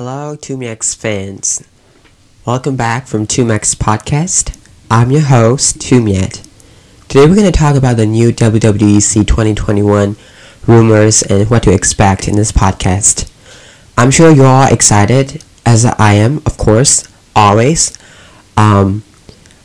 Hello, 0.00 0.36
2MX 0.36 0.94
fans. 0.94 1.68
Welcome 2.46 2.76
back 2.76 3.08
from 3.08 3.26
2MX 3.26 3.74
Podcast. 3.74 4.56
I'm 4.88 5.10
your 5.10 5.22
host, 5.22 5.78
Htoomyat. 5.78 6.46
Today 7.08 7.26
we're 7.26 7.34
going 7.34 7.50
to 7.50 7.58
talk 7.58 7.74
about 7.74 7.96
the 7.96 8.06
new 8.06 8.30
WWDC 8.30 9.26
2021 9.26 10.14
rumors 10.68 11.24
and 11.24 11.50
what 11.50 11.64
to 11.64 11.74
expect 11.74 12.28
in 12.28 12.36
this 12.36 12.52
podcast. 12.52 13.28
I'm 13.96 14.12
sure 14.12 14.30
you're 14.30 14.46
all 14.46 14.72
excited, 14.72 15.42
as 15.66 15.84
I 15.84 16.12
am, 16.12 16.42
of 16.46 16.56
course, 16.56 17.02
always. 17.34 17.98
Um, 18.56 19.02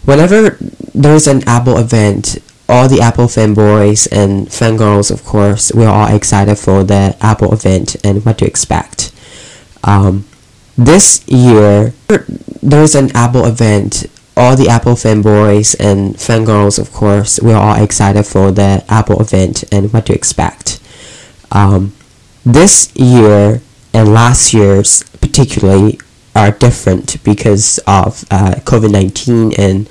whenever 0.03 0.57
there's 0.95 1.27
an 1.27 1.47
Apple 1.47 1.77
event, 1.77 2.39
all 2.67 2.89
the 2.89 3.01
Apple 3.01 3.25
fanboys 3.25 4.11
and 4.11 4.47
fangirls, 4.47 5.11
of 5.11 5.23
course, 5.23 5.71
we're 5.75 5.87
all 5.87 6.07
excited 6.07 6.55
for 6.55 6.83
the 6.83 7.15
Apple 7.21 7.53
event 7.53 8.03
and 8.03 8.25
what 8.25 8.39
to 8.39 8.47
expect. 8.47 9.12
Um, 9.83 10.25
this 10.77 11.23
year, 11.27 11.93
there's 12.61 12.95
an 12.95 13.15
Apple 13.15 13.45
event. 13.45 14.05
All 14.35 14.55
the 14.55 14.67
Apple 14.67 14.93
fanboys 14.93 15.79
and 15.79 16.15
fangirls, 16.15 16.79
of 16.79 16.91
course, 16.91 17.39
we're 17.39 17.55
all 17.55 17.81
excited 17.81 18.23
for 18.23 18.51
the 18.51 18.83
Apple 18.89 19.21
event 19.21 19.63
and 19.71 19.93
what 19.93 20.07
to 20.07 20.13
expect. 20.13 20.79
Um, 21.51 21.93
this 22.43 22.91
year 22.95 23.61
and 23.93 24.13
last 24.13 24.53
year's 24.53 25.03
particularly 25.21 25.99
are 26.35 26.51
different 26.51 27.23
because 27.23 27.79
of 27.85 28.25
uh, 28.31 28.55
COVID 28.65 28.91
19 28.91 29.53
and 29.53 29.87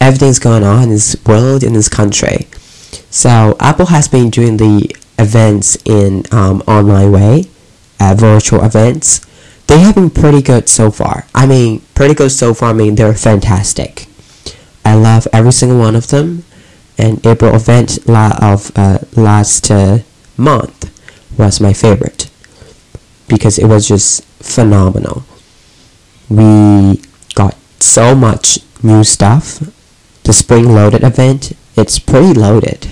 everything's 0.00 0.38
going 0.38 0.62
on 0.62 0.84
in 0.84 0.88
this 0.90 1.16
world, 1.26 1.62
in 1.62 1.72
this 1.72 1.88
country. 1.88 2.46
So 3.10 3.56
Apple 3.58 3.86
has 3.86 4.06
been 4.06 4.30
doing 4.30 4.56
the 4.56 4.94
events 5.18 5.76
in 5.84 6.24
um, 6.30 6.62
online 6.66 7.12
way, 7.12 7.44
uh, 8.00 8.14
virtual 8.16 8.64
events. 8.64 9.24
They 9.66 9.80
have 9.80 9.94
been 9.94 10.10
pretty 10.10 10.42
good 10.42 10.68
so 10.68 10.90
far. 10.90 11.26
I 11.34 11.46
mean, 11.46 11.82
pretty 11.94 12.14
good 12.14 12.30
so 12.30 12.54
far. 12.54 12.70
I 12.70 12.72
mean, 12.72 12.94
they're 12.94 13.14
fantastic. 13.14 14.06
I 14.84 14.94
love 14.94 15.26
every 15.32 15.52
single 15.52 15.78
one 15.78 15.96
of 15.96 16.08
them. 16.08 16.44
And 16.96 17.24
April 17.26 17.54
event 17.54 17.98
of 18.08 18.70
uh, 18.76 18.98
last 19.16 19.70
uh, 19.70 19.98
month 20.36 20.90
was 21.36 21.60
my 21.60 21.72
favorite 21.72 22.30
because 23.26 23.58
it 23.58 23.66
was 23.66 23.88
just 23.88 24.24
phenomenal. 24.40 25.24
We 26.28 27.02
got 27.34 27.56
so 27.80 28.14
much 28.14 28.60
new 28.82 29.02
stuff. 29.02 29.58
The 30.22 30.32
spring 30.32 30.68
loaded 30.72 31.02
event, 31.02 31.52
it's 31.76 31.98
pretty 31.98 32.32
loaded. 32.32 32.88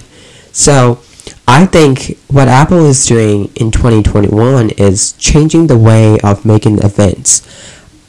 So, 0.52 1.00
I 1.46 1.66
think 1.66 2.18
what 2.28 2.46
Apple 2.48 2.86
is 2.86 3.04
doing 3.04 3.46
in 3.56 3.72
2021 3.72 4.70
is 4.70 5.12
changing 5.12 5.66
the 5.66 5.76
way 5.76 6.18
of 6.20 6.44
making 6.44 6.78
events. 6.78 7.42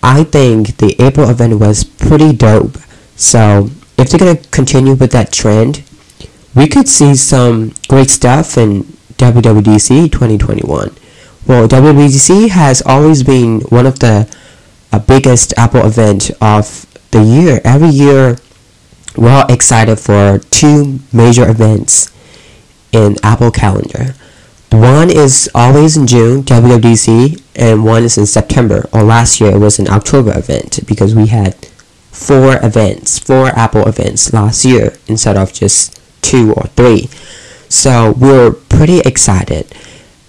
I 0.04 0.24
think 0.24 0.78
the 0.78 0.96
April 1.02 1.30
event 1.30 1.60
was 1.60 1.84
pretty 1.84 2.34
dope. 2.34 2.78
So, 3.16 3.70
if 3.98 4.10
they're 4.10 4.20
going 4.20 4.38
to 4.38 4.50
continue 4.50 4.94
with 4.94 5.12
that 5.12 5.32
trend, 5.32 5.84
we 6.56 6.68
could 6.68 6.88
see 6.88 7.16
some 7.16 7.74
great 7.88 8.10
stuff 8.10 8.58
in 8.58 8.84
WWDC 9.18 10.12
2021. 10.12 10.96
Well, 11.48 11.68
WWDC 11.68 12.50
has 12.50 12.82
always 12.86 13.24
been 13.24 13.62
one 13.62 13.86
of 13.88 14.00
the 14.00 14.34
uh, 14.92 15.00
biggest 15.00 15.54
Apple 15.58 15.86
event 15.86 16.32
of 16.40 16.86
the 17.12 17.24
year. 17.24 17.62
Every 17.64 17.90
year, 17.90 18.38
we're 19.18 19.32
all 19.32 19.52
excited 19.52 19.98
for 20.00 20.40
two 20.50 21.00
major 21.12 21.50
events 21.50 22.12
in 22.94 23.18
Apple 23.24 23.52
Calendar. 23.52 24.16
One 24.72 25.12
is 25.12 25.50
always 25.54 25.98
in 25.98 26.08
June, 26.08 26.42
WWDC, 26.44 27.42
and 27.56 27.84
one 27.84 28.04
is 28.04 28.18
in 28.18 28.26
September. 28.26 28.90
Or 28.92 29.04
last 29.04 29.40
year 29.40 29.52
it 29.52 29.60
was 29.60 29.78
an 29.78 29.90
October 29.90 30.36
event 30.38 30.80
because 30.88 31.14
we 31.14 31.28
had 31.28 31.54
four 32.12 32.58
events, 32.64 33.20
four 33.20 33.48
Apple 33.50 33.88
events 33.88 34.34
last 34.34 34.64
year 34.66 34.94
instead 35.08 35.38
of 35.38 35.54
just 35.54 36.00
two 36.22 36.54
or 36.54 36.68
three. 36.76 37.10
So 37.70 38.14
we're 38.18 38.52
pretty 38.52 39.00
excited, 39.00 39.72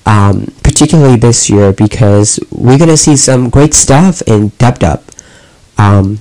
um, 0.04 0.52
particularly 0.62 1.16
this 1.16 1.48
year 1.48 1.72
because 1.72 2.40
we're 2.50 2.78
gonna 2.78 2.96
see 2.96 3.16
some 3.16 3.48
great 3.48 3.72
stuff 3.74 4.22
in 4.22 4.50
DubDub. 4.52 5.02
Um, 5.78 6.20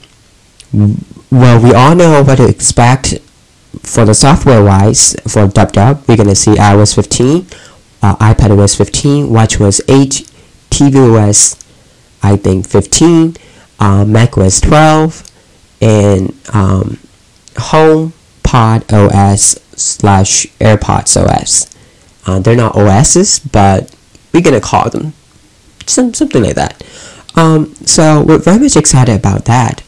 well, 1.32 1.62
we 1.62 1.74
all 1.74 1.96
know 1.96 2.24
what 2.24 2.36
to 2.36 2.48
expect 2.48 3.20
for 3.82 4.06
the 4.06 4.14
software 4.14 4.64
wise 4.64 5.14
for 5.24 5.48
DubDub. 5.48 6.08
We're 6.08 6.18
gonna 6.18 6.36
see 6.36 6.52
iOS 6.56 6.96
15, 6.96 7.48
uh, 8.02 8.16
iPadOS 8.18 8.78
15, 8.78 9.28
WatchOS 9.28 9.82
8, 9.88 10.30
tvOS, 10.70 11.60
I 12.22 12.36
think 12.38 12.68
15, 12.68 13.36
uh, 13.80 14.06
macOS 14.06 14.62
12, 14.62 15.24
and 15.82 16.30
um, 16.54 16.98
HomePod 17.56 18.92
OS 18.92 19.60
slash 19.76 20.46
AirPods 20.60 21.18
OS. 21.18 21.70
Uh, 22.26 22.40
they're 22.40 22.56
not 22.56 22.76
OSs, 22.76 23.40
but 23.40 23.94
we're 24.34 24.42
gonna 24.42 24.62
call 24.62 24.90
them 24.90 25.14
some 25.86 26.14
something 26.14 26.44
like 26.44 26.56
that. 26.56 26.82
Um, 27.36 27.74
so 27.86 28.24
we're 28.24 28.38
very 28.38 28.60
much 28.60 28.76
excited 28.76 29.16
about 29.16 29.46
that, 29.46 29.84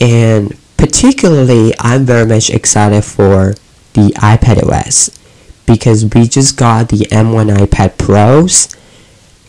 and 0.00 0.56
particularly 0.76 1.72
I'm 1.78 2.04
very 2.04 2.26
much 2.26 2.50
excited 2.50 3.04
for 3.04 3.54
the 3.94 4.12
iPad 4.16 4.62
OS 4.62 5.10
because 5.66 6.04
we 6.14 6.28
just 6.28 6.56
got 6.56 6.88
the 6.88 7.06
M1 7.10 7.54
iPad 7.56 7.98
Pros, 7.98 8.74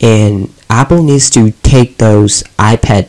and 0.00 0.52
Apple 0.68 1.02
needs 1.02 1.30
to 1.30 1.52
take 1.62 1.98
those 1.98 2.42
iPad 2.58 3.08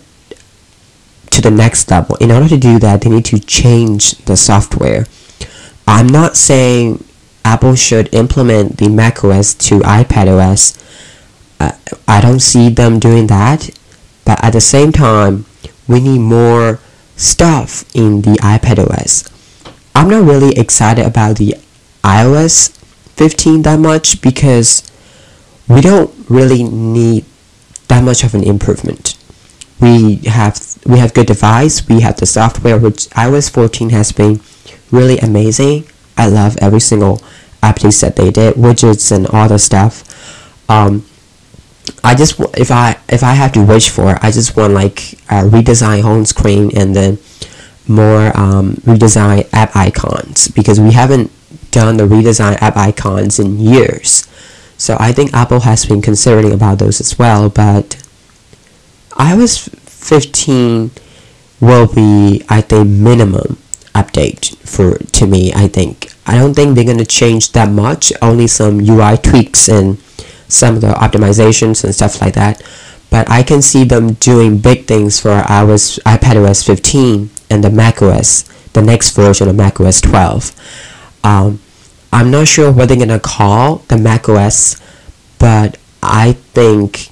to 1.31 1.41
the 1.41 1.51
next 1.51 1.89
level. 1.89 2.15
In 2.17 2.31
order 2.31 2.47
to 2.49 2.57
do 2.57 2.79
that, 2.79 3.01
they 3.01 3.09
need 3.09 3.25
to 3.25 3.39
change 3.39 4.11
the 4.25 4.37
software. 4.37 5.05
I'm 5.87 6.07
not 6.07 6.37
saying 6.37 7.03
Apple 7.43 7.75
should 7.75 8.13
implement 8.13 8.77
the 8.77 8.89
macOS 8.89 9.53
to 9.55 9.79
iPadOS. 9.79 10.77
Uh, 11.59 11.71
I 12.07 12.21
don't 12.21 12.39
see 12.39 12.69
them 12.69 12.99
doing 12.99 13.27
that, 13.27 13.69
but 14.25 14.43
at 14.43 14.53
the 14.53 14.61
same 14.61 14.91
time, 14.91 15.45
we 15.87 15.99
need 15.99 16.19
more 16.19 16.79
stuff 17.19 17.83
in 17.93 18.21
the 18.21 18.31
iPad 18.41 18.79
OS. 18.79 19.27
I'm 19.93 20.09
not 20.09 20.23
really 20.23 20.57
excited 20.57 21.05
about 21.05 21.37
the 21.37 21.55
iOS 22.03 22.71
15 23.17 23.63
that 23.63 23.79
much 23.79 24.21
because 24.21 24.89
we 25.67 25.81
don't 25.81 26.13
really 26.29 26.63
need 26.63 27.25
that 27.89 28.03
much 28.03 28.23
of 28.23 28.33
an 28.33 28.43
improvement. 28.43 29.17
We 29.81 30.15
have 30.27 30.59
we 30.85 30.99
have 30.99 31.13
good 31.13 31.27
device, 31.27 31.87
we 31.87 32.01
have 32.01 32.17
the 32.17 32.25
software 32.25 32.77
which 32.77 33.09
iOS 33.09 33.51
14 33.51 33.89
has 33.89 34.11
been 34.13 34.39
really 34.91 35.17
amazing. 35.19 35.85
I 36.17 36.27
love 36.27 36.57
every 36.61 36.79
single 36.79 37.17
updates 37.61 38.01
that 38.01 38.15
they 38.15 38.31
did, 38.31 38.55
widgets 38.55 39.11
and 39.11 39.27
all 39.27 39.49
the 39.49 39.59
stuff. 39.59 40.03
Um, 40.69 41.05
I 42.03 42.15
just 42.15 42.39
if 42.57 42.71
I 42.71 42.97
if 43.09 43.23
I 43.23 43.33
have 43.33 43.51
to 43.53 43.63
wish 43.63 43.89
for, 43.89 44.17
I 44.21 44.31
just 44.31 44.55
want 44.55 44.73
like 44.73 45.13
a 45.29 45.43
redesign 45.43 46.01
home 46.01 46.25
screen 46.25 46.75
and 46.77 46.95
then 46.95 47.17
more 47.87 48.31
um, 48.37 48.75
redesign 48.85 49.47
app 49.51 49.75
icons 49.75 50.47
because 50.47 50.79
we 50.79 50.91
haven't 50.91 51.31
done 51.71 51.97
the 51.97 52.05
redesign 52.05 52.61
app 52.61 52.77
icons 52.77 53.39
in 53.39 53.59
years. 53.59 54.27
So 54.77 54.95
I 54.99 55.11
think 55.11 55.33
Apple 55.33 55.61
has 55.61 55.85
been 55.85 56.01
considering 56.01 56.53
about 56.53 56.79
those 56.79 57.01
as 57.01 57.19
well, 57.19 57.49
but 57.49 57.95
iOS 59.11 59.69
15 59.69 60.91
will 61.59 61.87
be 61.93 62.43
I 62.47 62.61
think 62.61 62.87
minimum 62.87 63.57
update 63.93 64.55
for 64.65 64.97
to 64.97 65.27
me 65.27 65.51
I 65.53 65.67
think 65.67 66.11
I 66.25 66.35
don't 66.35 66.53
think 66.53 66.75
they're 66.75 66.85
gonna 66.85 67.03
change 67.05 67.51
that 67.51 67.69
much 67.69 68.13
only 68.21 68.47
some 68.47 68.79
UI 68.79 69.17
tweaks 69.17 69.67
and 69.67 69.97
some 70.49 70.75
of 70.75 70.81
the 70.81 70.91
optimizations 70.91 71.83
and 71.83 71.95
stuff 71.95 72.19
like 72.21 72.33
that. 72.33 72.61
But 73.09 73.29
I 73.29 73.41
can 73.41 73.61
see 73.61 73.85
them 73.85 74.13
doing 74.13 74.57
big 74.59 74.85
things 74.85 75.19
for 75.19 75.29
iOS 75.29 75.99
iPadOS 76.03 76.65
15 76.65 77.29
and 77.49 77.63
the 77.63 77.69
macOS 77.71 78.43
the 78.73 78.81
next 78.83 79.15
version 79.15 79.49
of 79.49 79.55
macOS 79.55 79.99
12 80.01 80.53
um, 81.23 81.59
I'm 82.13 82.29
not 82.29 82.47
sure 82.47 82.71
what 82.71 82.87
they're 82.87 82.99
gonna 82.99 83.19
call 83.19 83.77
the 83.87 83.97
macOS 83.97 84.79
but 85.39 85.77
I 86.03 86.33
think 86.33 87.09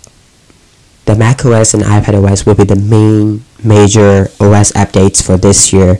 the 1.05 1.15
macOS 1.15 1.73
and 1.73 1.83
iPadOS 1.83 2.45
will 2.45 2.55
be 2.55 2.65
the 2.65 2.75
main 2.75 3.43
major 3.63 4.29
OS 4.39 4.71
updates 4.73 5.25
for 5.25 5.37
this 5.37 5.71
year. 5.71 5.99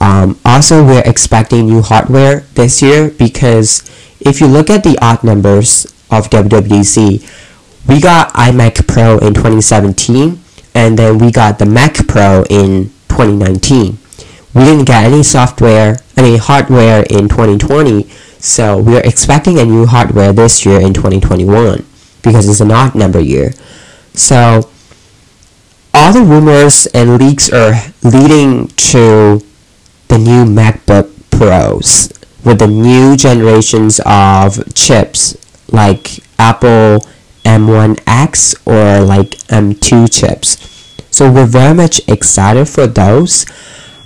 Um, 0.00 0.38
also, 0.44 0.84
we're 0.84 1.02
expecting 1.04 1.66
new 1.66 1.80
hardware 1.80 2.40
this 2.54 2.82
year 2.82 3.10
because 3.10 3.82
if 4.24 4.40
you 4.40 4.46
look 4.46 4.70
at 4.70 4.82
the 4.82 4.98
odd 5.00 5.22
numbers 5.22 5.84
of 6.10 6.30
WWDC, 6.30 7.86
we 7.86 8.00
got 8.00 8.32
iMac 8.32 8.86
Pro 8.88 9.18
in 9.18 9.34
2017 9.34 10.40
and 10.74 10.98
then 10.98 11.18
we 11.18 11.30
got 11.30 11.58
the 11.58 11.66
Mac 11.66 11.94
Pro 12.08 12.44
in 12.48 12.90
2019. 13.08 13.98
We 14.54 14.64
didn't 14.64 14.86
get 14.86 15.04
any 15.04 15.22
software, 15.22 15.98
any 16.16 16.36
hardware 16.36 17.04
in 17.10 17.28
2020, 17.28 18.08
so 18.38 18.80
we're 18.80 19.00
expecting 19.00 19.58
a 19.58 19.64
new 19.64 19.84
hardware 19.84 20.32
this 20.32 20.64
year 20.64 20.80
in 20.80 20.94
2021 20.94 21.84
because 22.22 22.48
it's 22.48 22.60
an 22.60 22.70
odd 22.70 22.94
number 22.94 23.20
year. 23.20 23.52
So 24.14 24.70
all 25.92 26.12
the 26.12 26.22
rumors 26.22 26.86
and 26.86 27.18
leaks 27.20 27.52
are 27.52 27.74
leading 28.02 28.68
to 28.68 29.44
the 30.08 30.18
new 30.18 30.44
MacBook 30.44 31.10
Pros 31.30 32.10
with 32.44 32.58
the 32.58 32.66
new 32.66 33.16
generations 33.16 34.00
of 34.04 34.74
chips 34.74 35.36
like 35.72 36.18
Apple 36.38 37.06
M1X 37.44 38.54
or 38.66 39.04
like 39.04 39.30
M2 39.48 40.10
chips. 40.12 40.58
So 41.10 41.30
we're 41.30 41.46
very 41.46 41.74
much 41.74 42.00
excited 42.08 42.68
for 42.68 42.86
those. 42.86 43.46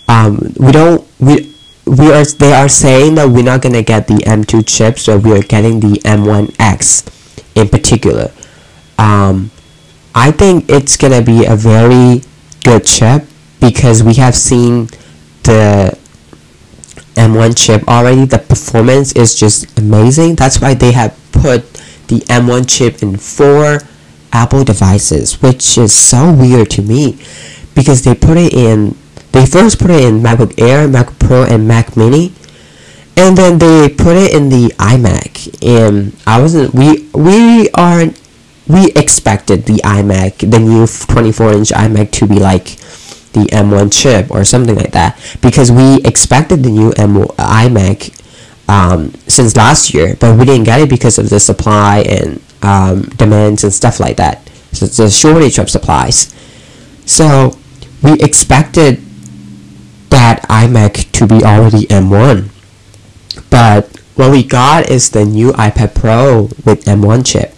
Um, 0.09 0.55
we 0.59 0.73
don't 0.73 1.07
we 1.19 1.55
we 1.87 2.13
are 2.13 2.25
they 2.25 2.53
are 2.53 2.69
saying 2.69 3.15
that 3.17 3.29
we're 3.29 3.45
not 3.45 3.63
gonna 3.63 3.83
get 3.83 4.09
the 4.09 4.15
M2 4.15 4.67
chips, 4.67 5.07
but 5.07 5.23
we 5.23 5.33
are 5.33 5.43
getting 5.43 5.81
the 5.81 6.01
M1X 6.05 7.09
in 7.55 7.69
particular. 7.69 8.31
Um, 8.99 9.51
I 10.15 10.31
think 10.31 10.69
it's 10.69 10.97
gonna 10.97 11.23
be 11.23 11.45
a 11.45 11.57
very 11.57 12.23
good 12.65 12.85
chip 12.85 13.25
because 13.61 14.03
we 14.03 14.15
have 14.15 14.35
seen 14.35 14.89
the 15.45 15.97
M1 17.19 17.57
chip 17.57 17.87
already. 17.89 18.25
The 18.25 18.39
performance 18.39 19.13
is 19.13 19.35
just 19.35 19.79
amazing. 19.79 20.37
That's 20.37 20.61
why 20.61 20.75
they 20.75 20.93
have 20.93 21.19
put 21.33 21.73
the 22.07 22.21
M1 22.31 22.69
chip 22.69 23.03
in 23.03 23.17
four 23.17 23.81
Apple 24.33 24.65
devices, 24.65 25.43
which 25.43 25.77
is 25.77 25.93
so 25.93 26.33
weird 26.33 26.71
to 26.71 26.83
me 26.83 27.19
because 27.75 28.03
they 28.05 28.15
put 28.15 28.37
it 28.37 28.55
in 28.55 28.97
they 29.33 29.45
first 29.45 29.79
put 29.79 29.91
it 29.91 30.05
in 30.05 30.21
MacBook 30.23 30.59
Air, 30.61 30.89
MacBook 30.89 31.19
Pro, 31.19 31.43
and 31.45 31.69
Mac 31.69 31.97
Mini, 31.97 32.33
and 33.17 33.37
then 33.37 33.59
they 33.59 33.89
put 33.89 34.17
it 34.17 34.35
in 34.35 34.49
the 34.49 34.69
iMac. 34.79 35.63
And 35.63 36.17
I 36.27 36.41
wasn't 36.41 36.75
we 36.75 37.09
we 37.13 37.69
aren't 37.71 38.19
we 38.67 38.93
expected 38.93 39.65
the 39.65 39.81
iMac, 39.85 40.51
the 40.51 40.59
new 40.59 40.85
24-inch 40.85 41.71
iMac, 41.71 42.11
to 42.13 42.27
be 42.27 42.39
like 42.39 42.77
the 43.45 43.51
M1 43.51 43.93
chip 43.93 44.31
or 44.31 44.45
something 44.45 44.77
like 44.77 44.93
that 44.93 45.19
because 45.41 45.71
we 45.71 46.01
expected 46.05 46.63
the 46.63 46.71
new 46.71 46.93
M 46.93 47.15
iMac 47.15 48.15
um, 48.69 49.13
since 49.27 49.57
last 49.57 49.95
year, 49.95 50.17
but 50.21 50.39
we 50.39 50.45
didn't 50.45 50.65
get 50.65 50.81
it 50.81 50.91
because 50.91 51.19
of 51.19 51.31
the 51.31 51.41
supply 51.41 52.01
and 52.01 52.41
um, 52.63 53.03
demands 53.17 53.65
and 53.65 53.73
stuff 53.73 53.99
like 54.01 54.17
that. 54.17 54.47
So 54.73 54.87
it's 54.87 54.99
a 54.99 55.11
shortage 55.11 55.59
of 55.59 55.71
supplies. 55.71 56.35
So 57.07 57.57
we 58.03 58.13
expected 58.21 59.01
that 60.11 60.43
iMac 60.49 61.11
to 61.13 61.27
be 61.27 61.43
already 61.45 61.87
M1, 61.87 62.51
but 63.51 63.97
what 64.15 64.31
we 64.31 64.43
got 64.43 64.91
is 64.91 65.11
the 65.11 65.25
new 65.25 65.53
iPad 65.53 65.95
Pro 65.95 66.43
with 66.65 66.85
M1 66.85 67.25
chip, 67.25 67.55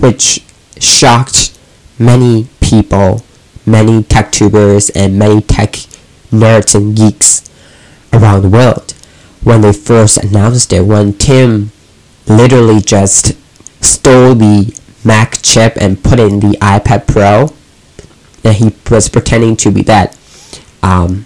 which 0.00 0.44
shocked 0.80 1.56
many 1.98 2.48
people, 2.60 3.22
many 3.66 4.02
tech 4.02 4.32
tubers, 4.32 4.90
and 4.90 5.18
many 5.18 5.40
tech 5.40 5.72
nerds 6.30 6.74
and 6.74 6.96
geeks 6.96 7.48
around 8.12 8.42
the 8.42 8.48
world 8.48 8.92
when 9.42 9.60
they 9.60 9.72
first 9.72 10.18
announced 10.18 10.72
it. 10.72 10.82
When 10.82 11.12
Tim 11.14 11.70
literally 12.26 12.80
just 12.80 13.36
stole 13.82 14.34
the 14.34 14.78
Mac 15.04 15.42
chip 15.42 15.76
and 15.80 16.02
put 16.02 16.20
it 16.20 16.32
in 16.32 16.40
the 16.40 16.56
iPad 16.58 17.06
Pro, 17.06 17.52
and 18.44 18.56
he 18.56 18.74
was 18.90 19.08
pretending 19.08 19.56
to 19.56 19.70
be 19.70 19.82
that, 19.82 20.16
um, 20.82 21.24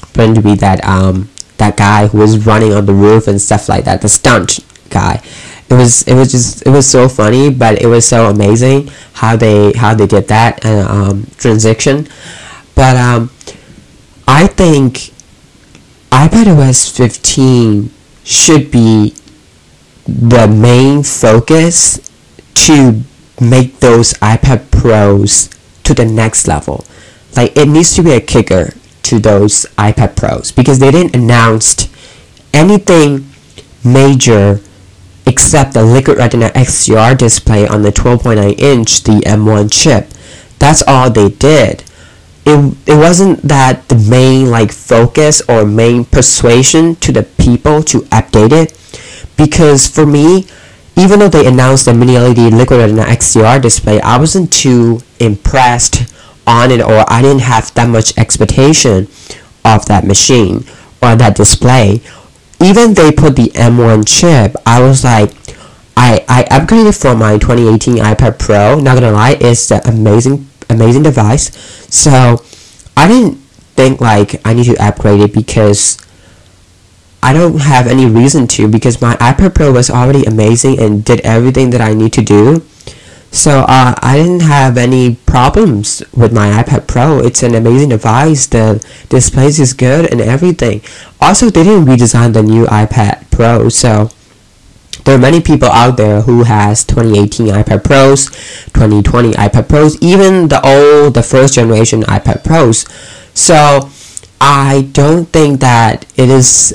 pretending 0.00 0.34
to 0.36 0.42
be 0.42 0.54
that 0.56 0.84
um, 0.84 1.28
that 1.58 1.76
guy 1.76 2.06
who 2.06 2.18
was 2.18 2.46
running 2.46 2.72
on 2.72 2.86
the 2.86 2.94
roof 2.94 3.28
and 3.28 3.40
stuff 3.40 3.68
like 3.68 3.84
that, 3.84 4.00
the 4.00 4.08
stunt 4.08 4.60
guy. 4.90 5.22
It 5.70 5.74
was 5.74 6.02
it 6.02 6.14
was 6.14 6.30
just 6.30 6.66
it 6.66 6.70
was 6.70 6.88
so 6.88 7.08
funny, 7.08 7.50
but 7.50 7.80
it 7.80 7.86
was 7.86 8.06
so 8.06 8.28
amazing 8.28 8.90
how 9.14 9.36
they 9.36 9.72
how 9.72 9.94
they 9.94 10.06
did 10.06 10.28
that 10.28 10.64
uh, 10.64 10.86
um, 10.88 11.26
transition. 11.38 12.08
But 12.74 12.96
um, 12.96 13.30
I 14.28 14.46
think 14.46 15.12
iPadOS 16.10 16.94
15 16.96 17.90
should 18.24 18.70
be 18.70 19.14
the 20.06 20.46
main 20.46 21.02
focus 21.02 21.98
to 22.54 23.00
make 23.40 23.80
those 23.80 24.12
iPad 24.14 24.70
Pros 24.70 25.50
to 25.82 25.94
the 25.94 26.04
next 26.04 26.46
level. 26.46 26.84
Like 27.36 27.56
it 27.56 27.68
needs 27.68 27.94
to 27.96 28.02
be 28.02 28.12
a 28.12 28.20
kicker 28.20 28.74
to 29.02 29.18
those 29.18 29.66
iPad 29.76 30.16
Pros 30.16 30.52
because 30.52 30.78
they 30.78 30.90
didn't 30.90 31.14
announce 31.16 31.88
anything 32.52 33.26
major 33.84 34.60
except 35.26 35.74
the 35.74 35.84
Liquid 35.84 36.18
Retina 36.18 36.48
XDR 36.50 37.16
display 37.16 37.66
on 37.66 37.82
the 37.82 37.90
12.9 37.90 38.58
inch, 38.58 39.02
the 39.02 39.20
M1 39.26 39.72
chip. 39.72 40.08
That's 40.58 40.82
all 40.86 41.10
they 41.10 41.30
did. 41.30 41.84
It, 42.46 42.76
it 42.86 42.96
wasn't 42.96 43.40
that 43.42 43.88
the 43.88 43.96
main 43.96 44.50
like 44.50 44.70
focus 44.70 45.40
or 45.48 45.64
main 45.64 46.04
persuasion 46.04 46.96
to 46.96 47.12
the 47.12 47.22
people 47.22 47.82
to 47.84 48.00
update 48.12 48.52
it 48.52 48.78
because 49.36 49.86
for 49.86 50.04
me 50.04 50.46
even 50.96 51.18
though 51.18 51.28
they 51.28 51.46
announced 51.46 51.86
the 51.86 51.94
mini 51.94 52.18
LED 52.18 52.52
Liquid 52.52 52.78
Retina 52.80 53.04
XDR 53.04 53.62
display 53.62 53.98
I 54.02 54.18
wasn't 54.18 54.52
too 54.52 55.00
impressed 55.18 56.04
on 56.46 56.70
it 56.70 56.82
or 56.82 57.10
I 57.10 57.22
didn't 57.22 57.42
have 57.42 57.72
that 57.74 57.88
much 57.88 58.16
expectation 58.18 59.08
of 59.64 59.86
that 59.86 60.04
machine 60.06 60.66
or 61.02 61.16
that 61.16 61.36
display 61.36 62.02
even 62.64 62.94
they 62.94 63.12
put 63.12 63.36
the 63.36 63.48
M1 63.54 64.06
chip, 64.06 64.56
I 64.66 64.80
was 64.80 65.04
like, 65.04 65.30
I, 65.96 66.24
I 66.28 66.44
upgraded 66.44 67.00
from 67.00 67.18
my 67.18 67.38
2018 67.38 67.96
iPad 67.96 68.38
Pro. 68.38 68.78
Not 68.80 68.94
gonna 68.94 69.12
lie, 69.12 69.36
it's 69.40 69.70
an 69.70 69.80
amazing 69.84 70.48
amazing 70.68 71.02
device. 71.02 71.50
So 71.94 72.44
I 72.96 73.08
didn't 73.08 73.36
think 73.76 74.00
like 74.00 74.40
I 74.46 74.54
need 74.54 74.64
to 74.64 74.76
upgrade 74.76 75.20
it 75.20 75.32
because 75.32 75.98
I 77.22 77.32
don't 77.32 77.58
have 77.60 77.86
any 77.86 78.06
reason 78.06 78.46
to 78.48 78.68
because 78.68 79.00
my 79.00 79.14
iPad 79.16 79.54
Pro 79.54 79.72
was 79.72 79.88
already 79.90 80.24
amazing 80.24 80.78
and 80.78 81.04
did 81.04 81.20
everything 81.20 81.70
that 81.70 81.80
I 81.80 81.94
need 81.94 82.12
to 82.14 82.22
do. 82.22 82.62
So 83.34 83.62
uh, 83.66 83.94
I 84.00 84.16
didn't 84.16 84.42
have 84.42 84.78
any 84.78 85.16
problems 85.26 86.04
with 86.14 86.32
my 86.32 86.62
iPad 86.62 86.86
Pro. 86.86 87.18
It's 87.18 87.42
an 87.42 87.56
amazing 87.56 87.88
device. 87.88 88.46
The 88.46 88.80
display 89.08 89.46
is 89.46 89.72
good 89.72 90.08
and 90.12 90.20
everything. 90.20 90.82
Also, 91.20 91.50
they 91.50 91.64
didn't 91.64 91.86
redesign 91.86 92.32
the 92.32 92.44
new 92.44 92.66
iPad 92.66 93.28
Pro, 93.32 93.68
so 93.68 94.10
there 95.04 95.16
are 95.16 95.18
many 95.18 95.40
people 95.40 95.68
out 95.68 95.96
there 95.96 96.22
who 96.22 96.44
has 96.44 96.84
2018 96.84 97.48
iPad 97.48 97.82
Pros, 97.82 98.26
2020 98.72 99.32
iPad 99.32 99.68
Pros, 99.68 100.00
even 100.00 100.46
the 100.46 100.64
old, 100.64 101.14
the 101.14 101.22
first 101.24 101.54
generation 101.54 102.02
iPad 102.02 102.44
Pros. 102.44 102.86
So 103.34 103.90
I 104.40 104.88
don't 104.92 105.26
think 105.26 105.58
that 105.58 106.06
it 106.16 106.30
is 106.30 106.72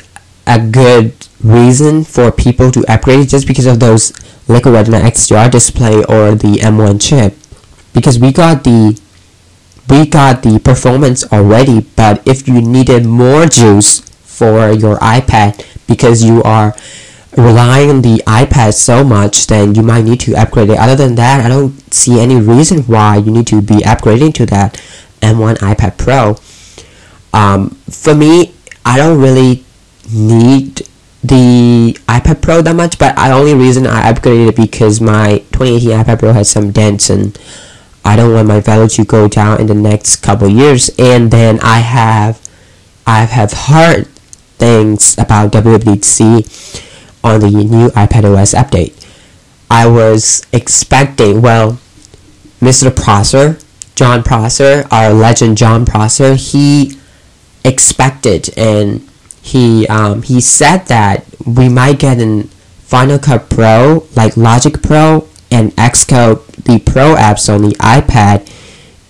a 0.49 0.59
good 0.59 1.13
reason 1.43 2.03
for 2.03 2.31
people 2.31 2.71
to 2.71 2.83
upgrade 2.91 3.29
just 3.29 3.47
because 3.47 3.67
of 3.67 3.79
those 3.79 4.11
Liquid 4.49 4.73
Retina 4.73 4.99
XDR 4.99 5.49
display 5.51 5.97
or 6.05 6.33
the 6.33 6.57
M1 6.59 6.99
chip. 6.99 7.35
Because 7.93 8.19
we 8.19 8.33
got 8.33 8.63
the 8.63 8.99
we 9.87 10.05
got 10.05 10.43
the 10.43 10.59
performance 10.59 11.23
already 11.31 11.81
but 11.95 12.27
if 12.27 12.47
you 12.47 12.61
needed 12.61 13.05
more 13.05 13.45
juice 13.47 14.01
for 14.21 14.71
your 14.71 14.97
iPad 14.97 15.65
because 15.87 16.23
you 16.23 16.43
are 16.43 16.75
relying 17.35 17.89
on 17.89 18.01
the 18.01 18.21
iPad 18.27 18.73
so 18.73 19.03
much 19.03 19.47
then 19.47 19.75
you 19.75 19.83
might 19.83 20.03
need 20.03 20.19
to 20.21 20.35
upgrade 20.35 20.69
it. 20.69 20.79
Other 20.79 20.95
than 20.95 21.15
that 21.15 21.45
I 21.45 21.49
don't 21.49 21.71
see 21.93 22.19
any 22.19 22.39
reason 22.39 22.83
why 22.83 23.17
you 23.17 23.31
need 23.31 23.47
to 23.47 23.61
be 23.61 23.77
upgrading 23.77 24.33
to 24.35 24.45
that 24.47 24.81
M1 25.21 25.57
iPad 25.57 25.97
Pro. 25.97 26.37
Um, 27.33 27.71
for 27.89 28.15
me 28.15 28.53
I 28.85 28.97
don't 28.97 29.21
really 29.21 29.63
need 30.13 30.87
the 31.23 31.97
iPad 32.07 32.41
Pro 32.41 32.61
that 32.61 32.75
much, 32.75 32.97
but 32.97 33.15
the 33.15 33.31
only 33.31 33.53
reason 33.53 33.85
I 33.85 34.11
upgraded 34.11 34.49
it 34.49 34.55
because 34.55 35.01
my 35.01 35.39
2018 35.51 35.89
iPad 35.89 36.19
Pro 36.19 36.33
has 36.33 36.49
some 36.49 36.71
dents 36.71 37.09
and 37.09 37.37
I 38.05 38.15
don't 38.15 38.33
want 38.33 38.47
my 38.47 38.59
value 38.59 38.87
to 38.89 39.05
go 39.05 39.27
down 39.27 39.59
in 39.59 39.67
the 39.67 39.75
next 39.75 40.17
couple 40.17 40.47
years. 40.47 40.89
And 40.97 41.31
then 41.31 41.59
I 41.61 41.79
have 41.79 42.41
I 43.05 43.25
have 43.25 43.51
heard 43.51 44.07
things 44.57 45.17
about 45.17 45.51
WWDC 45.51 46.85
on 47.23 47.39
the 47.41 47.49
new 47.49 47.89
iPad 47.89 48.23
OS 48.25 48.53
update. 48.53 48.95
I 49.69 49.87
was 49.87 50.45
expecting, 50.51 51.41
well, 51.41 51.79
Mr. 52.61 52.95
Prosser, 52.95 53.57
Jon 53.95 54.23
Prosser, 54.23 54.85
our 54.91 55.13
legend 55.13 55.57
Jon 55.57 55.85
Prosser, 55.85 56.35
he 56.35 56.97
expected 57.63 58.49
and 58.57 59.08
he 59.41 59.87
um, 59.87 60.21
he 60.23 60.41
said 60.41 60.85
that 60.87 61.25
we 61.45 61.69
might 61.69 61.99
get 61.99 62.19
an 62.19 62.49
Final 62.89 63.19
Cut 63.19 63.51
Pro, 63.51 64.07
like 64.15 64.35
Logic 64.35 64.81
Pro 64.81 65.27
and 65.51 65.71
Xcode, 65.75 66.43
the 66.63 66.79
Pro 66.79 67.13
apps 67.13 67.53
on 67.53 67.61
the 67.61 67.75
iPad 67.75 68.51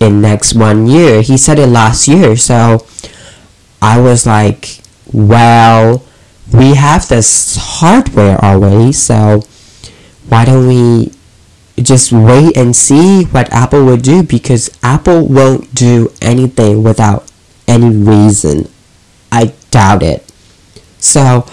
in 0.01 0.21
next 0.21 0.53
one 0.53 0.86
year. 0.86 1.21
He 1.21 1.38
said 1.38 1.59
it 1.59 1.67
last 1.67 2.07
year, 2.07 2.36
so 2.36 2.86
I 3.81 4.01
was 4.01 4.25
like, 4.25 4.81
well, 5.13 6.03
we 6.53 6.75
have 6.75 7.07
this 7.07 7.57
hardware 7.57 8.38
already, 8.43 8.91
so 8.91 9.43
why 10.27 10.43
don't 10.43 10.67
we 10.67 11.13
just 11.81 12.12
wait 12.12 12.57
and 12.57 12.75
see 12.75 13.24
what 13.25 13.51
Apple 13.53 13.86
will 13.86 13.98
do 13.98 14.24
because 14.24 14.69
Apple 14.83 15.25
won't 15.25 15.74
do 15.74 16.12
anything 16.21 16.83
without 16.83 17.31
any 17.67 17.95
reason. 17.95 18.67
I 19.31 19.53
doubt 19.71 20.03
it. 20.03 20.31
So 21.00 21.45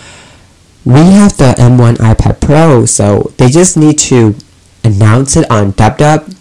we 0.85 1.00
have 1.00 1.37
the 1.37 1.54
M1 1.59 1.97
iPad 1.97 2.40
Pro, 2.40 2.87
so 2.87 3.33
they 3.37 3.49
just 3.49 3.76
need 3.76 3.99
to 4.00 4.35
announce 4.85 5.37
it 5.37 5.50
on 5.50 5.73
DubDub 5.73 6.37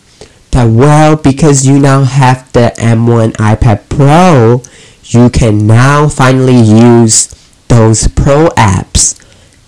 that 0.56 0.70
well 0.72 1.18
because 1.18 1.68
you 1.68 1.78
now 1.78 2.04
have 2.04 2.52
the 2.54 2.74
M1 2.78 3.34
iPad 3.34 3.90
Pro, 3.90 4.62
you 5.04 5.30
can 5.30 5.68
now 5.68 6.08
finally 6.08 6.58
use 6.58 7.28
those 7.68 8.08
Pro 8.08 8.48
apps 8.56 9.22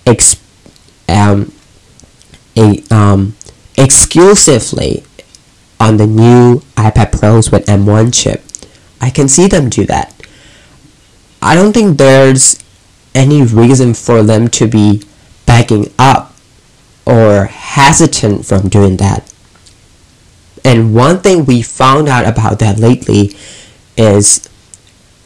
ex- 0.06 0.42
um, 1.10 1.52
a, 2.56 2.82
um, 2.90 3.36
exclusively 3.78 5.04
on 5.80 5.98
the 5.98 6.08
new 6.08 6.60
iPad 6.76 7.12
Pros 7.12 7.52
with 7.52 7.66
M1 7.66 8.14
chip. 8.14 8.42
I 9.02 9.10
can 9.10 9.28
see 9.28 9.48
them 9.48 9.70
do 9.70 9.86
that. 9.86 10.14
I 11.42 11.56
don't 11.56 11.74
think 11.74 11.98
there's 11.98 12.64
any 13.14 13.44
reason 13.44 13.94
for 13.94 14.24
them 14.24 14.48
to 14.50 14.68
be 14.68 15.04
backing 15.46 15.92
up 15.98 16.34
or 17.06 17.46
hesitant 17.46 18.46
from 18.46 18.70
doing 18.70 18.98
that. 18.98 19.34
And 20.64 20.94
one 20.94 21.20
thing 21.20 21.46
we 21.46 21.62
found 21.62 22.10
out 22.10 22.28
about 22.28 22.60
that 22.60 22.78
lately 22.78 23.36
is 23.96 24.48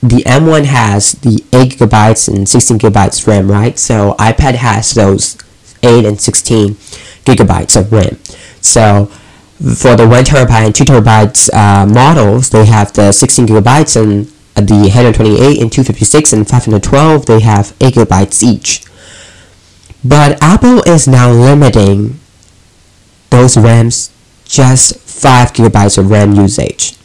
the 0.02 0.24
M1 0.26 0.66
has 0.66 1.14
the 1.14 1.44
8 1.54 1.78
gigabytes 1.78 2.28
and 2.28 2.48
16 2.48 2.80
gigabytes 2.80 3.26
RAM, 3.28 3.50
right? 3.50 3.78
So 3.78 4.14
iPad 4.20 4.56
has 4.56 4.94
those 4.94 5.38
8 5.84 6.06
and 6.06 6.20
16 6.20 6.76
gigabytes 7.26 7.80
of 7.80 7.92
RAM. 7.92 8.18
So 8.62 9.06
for 9.60 9.96
the 9.96 10.08
1 10.08 10.24
terabyte 10.24 10.66
and 10.66 10.76
2 10.76 10.84
terabytes 10.86 11.54
uh, 11.54 11.86
models, 11.86 12.50
they 12.50 12.66
have 12.66 12.94
the 12.94 13.12
16 13.12 13.48
gigabytes 13.48 14.00
and 14.02 14.32
the 14.56 14.76
128 14.76 15.62
and 15.62 15.72
256 15.72 16.34
and 16.34 16.48
512, 16.48 17.26
they 17.26 17.40
have 17.40 17.76
8 17.80 17.94
gigabytes 17.94 18.44
each. 18.44 18.84
But 20.04 20.42
Apple 20.42 20.82
is 20.84 21.08
now 21.08 21.32
limiting 21.32 22.20
those 23.30 23.58
RAMs 23.58 24.12
just 24.46 24.98
5 25.00 25.54
gigabytes 25.54 25.98
of 25.98 26.12
RAM 26.12 26.34
usage. 26.36 26.98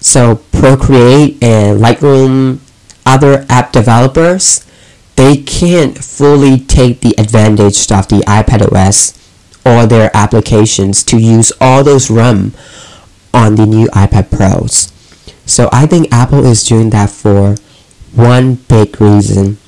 So 0.00 0.36
Procreate 0.52 1.42
and 1.42 1.80
Lightroom, 1.80 2.58
other 3.06 3.46
app 3.48 3.72
developers, 3.72 4.66
they 5.16 5.36
can't 5.36 5.96
fully 5.96 6.58
take 6.58 7.00
the 7.00 7.14
advantage 7.16 7.90
of 7.90 8.08
the 8.08 8.22
iPad 8.26 8.70
OS 8.70 9.18
or 9.64 9.86
their 9.86 10.10
applications 10.14 11.02
to 11.04 11.18
use 11.18 11.52
all 11.60 11.82
those 11.82 12.10
RAM 12.10 12.52
on 13.32 13.54
the 13.54 13.64
new 13.64 13.86
iPad 13.88 14.30
Pros. 14.30 14.92
So 15.46 15.68
I 15.72 15.86
think 15.86 16.12
Apple 16.12 16.44
is 16.46 16.64
doing 16.64 16.90
that 16.90 17.10
for 17.10 17.56
one 18.14 18.54
big 18.68 19.00
reason. 19.00 19.58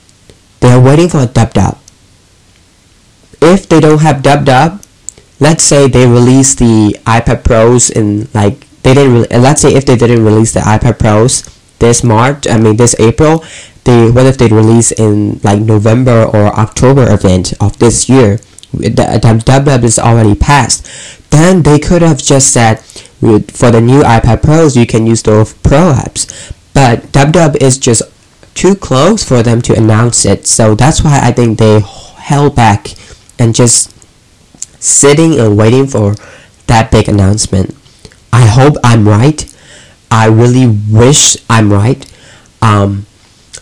They're 0.60 0.80
waiting 0.80 1.08
for 1.08 1.18
a 1.18 1.26
dub 1.26 1.52
dub. 1.52 1.78
If 3.42 3.68
they 3.68 3.80
don't 3.80 4.00
have 4.00 4.22
dub 4.22 4.46
dub, 4.46 4.82
let's 5.38 5.64
say 5.64 5.88
they 5.88 6.06
release 6.06 6.54
the 6.54 6.96
iPad 7.04 7.44
Pros 7.44 7.90
in 7.90 8.28
like 8.32 8.66
they 8.82 8.94
didn't 8.94 9.14
re- 9.22 9.28
uh, 9.28 9.40
let's 9.40 9.60
say 9.60 9.74
if 9.74 9.84
they 9.84 9.96
didn't 9.96 10.24
release 10.24 10.54
the 10.54 10.60
iPad 10.60 10.98
Pros 10.98 11.42
this 11.78 12.02
March, 12.02 12.46
I 12.48 12.58
mean 12.58 12.76
this 12.76 12.96
April, 12.98 13.44
they 13.84 14.10
what 14.10 14.26
if 14.26 14.38
they 14.38 14.48
release 14.48 14.92
in 14.92 15.40
like 15.42 15.60
November 15.60 16.24
or 16.24 16.46
October 16.56 17.12
event 17.12 17.52
of 17.60 17.78
this 17.78 18.08
year? 18.08 18.38
The, 18.72 18.88
the 18.90 19.42
dub 19.44 19.64
dub 19.64 19.84
is 19.84 19.98
already 19.98 20.34
passed. 20.34 20.86
Then 21.30 21.62
they 21.62 21.78
could 21.78 22.02
have 22.02 22.18
just 22.18 22.52
said 22.52 22.80
for 23.20 23.70
the 23.70 23.80
new 23.80 24.02
iPad 24.02 24.42
Pros 24.42 24.76
you 24.76 24.86
can 24.86 25.06
use 25.06 25.22
those 25.22 25.54
Pro 25.54 25.92
apps, 25.92 26.52
but 26.74 27.02
DubDub 27.12 27.56
is 27.56 27.78
just 27.78 28.02
too 28.54 28.74
close 28.74 29.22
for 29.22 29.42
them 29.42 29.60
to 29.62 29.76
announce 29.76 30.24
it. 30.24 30.46
So 30.46 30.74
that's 30.74 31.02
why 31.02 31.20
I 31.22 31.32
think 31.32 31.58
they 31.58 31.80
held 31.80 32.56
back 32.56 32.88
and 33.38 33.54
just 33.54 33.92
sitting 34.82 35.38
and 35.38 35.56
waiting 35.56 35.86
for 35.86 36.14
that 36.66 36.90
big 36.90 37.08
announcement. 37.08 37.74
I 38.32 38.46
hope 38.46 38.76
I'm 38.82 39.08
right. 39.08 39.44
I 40.10 40.26
really 40.26 40.66
wish 40.90 41.36
I'm 41.48 41.72
right. 41.72 42.04
Um, 42.62 43.06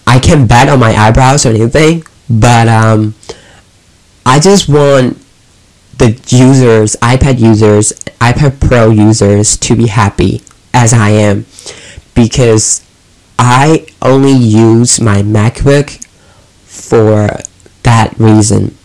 I 0.07 0.19
can 0.19 0.47
bet 0.47 0.69
on 0.69 0.79
my 0.79 0.95
eyebrows 0.95 1.47
or 1.47 1.51
anything, 1.51 2.05
but 2.29 2.69
um, 2.69 3.15
I 4.25 4.39
just 4.39 4.69
want 4.69 5.24
the 5.99 6.11
users, 6.29 6.97
iPad 6.97 7.39
users, 7.39 7.93
iPad 8.21 8.61
Pro 8.61 8.91
users 8.91 9.57
to 9.59 9.77
be 9.77 9.87
happy 9.87 10.43
as 10.73 10.93
I 10.93 11.11
am 11.11 11.47
because 12.15 12.85
I 13.39 13.87
only 14.03 14.33
use 14.33 15.01
my 15.01 15.23
MacBook 15.23 16.05
for 16.65 17.29
that 17.83 18.15
reason 18.19 18.77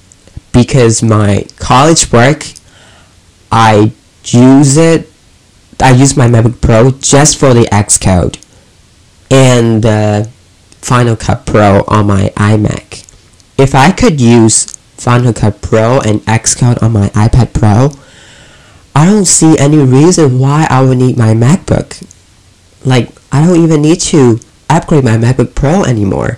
because 0.51 1.01
my 1.01 1.46
college 1.58 2.12
work 2.12 2.46
I 3.51 3.92
use 4.25 4.78
it 4.78 5.10
I 5.80 5.92
use 5.92 6.18
my 6.18 6.28
MacBook 6.28 6.62
Pro 6.62 6.92
just 6.92 7.38
for 7.38 7.54
the 7.54 7.63
Xcode 7.72 8.44
and 9.32 9.84
the 9.84 10.30
Final 10.82 11.16
Cut 11.16 11.46
Pro 11.46 11.84
on 11.88 12.08
my 12.08 12.32
iMac. 12.36 13.06
If 13.58 13.75
I 13.75 13.92
could 13.92 14.20
use 14.20 14.78
Final 15.00 15.34
Cut 15.34 15.62
Pro 15.62 16.00
and 16.01 16.20
Xcode 16.22 16.82
on 16.84 16.91
my 16.91 17.08
iPad 17.10 17.53
Pro, 17.53 17.91
I 18.94 19.06
don't 19.06 19.25
see 19.25 19.58
any 19.58 19.77
reason 19.77 20.39
why 20.39 20.68
I 20.70 20.84
would 20.84 20.98
need 20.98 21.18
my 21.18 21.34
MacBook. 21.34 22.06
Like, 22.84 23.10
I 23.32 23.46
don't 23.46 23.63
even 23.63 23.82
need 23.82 24.01
to 24.01 24.39
upgrade 24.70 25.03
my 25.06 25.18
MacBook 25.18 25.56
Pro 25.56 25.84
anymore 25.84 26.38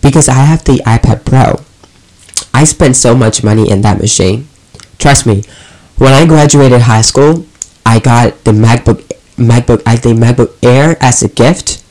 because 0.00 0.28
I 0.28 0.34
have 0.34 0.64
the 0.64 0.82
iPad 0.86 1.24
Pro. 1.24 1.60
I 2.54 2.64
spent 2.64 2.96
so 2.96 3.14
much 3.14 3.44
money 3.44 3.70
in 3.70 3.82
that 3.82 3.98
machine. 3.98 4.48
Trust 4.98 5.26
me, 5.26 5.42
when 5.98 6.12
I 6.12 6.26
graduated 6.26 6.82
high 6.82 7.02
school, 7.02 7.44
I 7.84 7.98
got 7.98 8.44
the 8.44 8.52
MacBook 8.52 9.06
MacBook 9.36 9.82
I 9.86 9.96
think 9.96 10.18
MacBook 10.18 10.56
Air 10.62 10.96
as 11.00 11.22
a 11.22 11.28
gift. 11.28 11.82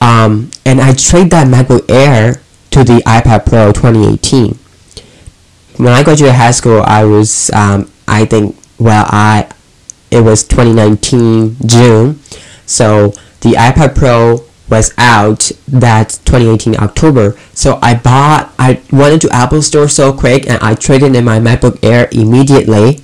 Um, 0.00 0.50
and 0.64 0.80
I 0.80 0.92
trade 0.94 1.30
that 1.30 1.46
MacBook 1.46 1.90
Air 1.90 2.40
to 2.70 2.84
the 2.84 3.02
iPad 3.06 3.46
Pro 3.46 3.72
2018. 3.72 4.58
When 5.78 5.92
I 5.92 6.02
graduated 6.02 6.34
high 6.34 6.50
school, 6.50 6.82
I 6.82 7.04
was 7.04 7.50
um, 7.52 7.90
I 8.06 8.24
think 8.24 8.56
well 8.78 9.06
I 9.08 9.48
it 10.10 10.20
was 10.20 10.42
2019 10.44 11.56
June, 11.66 12.20
so 12.66 13.12
the 13.40 13.52
iPad 13.52 13.94
Pro 13.94 14.44
was 14.68 14.92
out 14.98 15.50
that 15.66 16.18
2018 16.24 16.76
October. 16.76 17.38
So 17.54 17.78
I 17.80 17.94
bought, 17.94 18.52
I 18.58 18.82
went 18.92 19.14
into 19.14 19.30
Apple 19.34 19.62
Store 19.62 19.88
so 19.88 20.12
quick 20.12 20.48
and 20.48 20.58
I 20.62 20.74
traded 20.74 21.14
in 21.16 21.24
my 21.24 21.38
MacBook 21.38 21.78
Air 21.82 22.08
immediately 22.12 23.00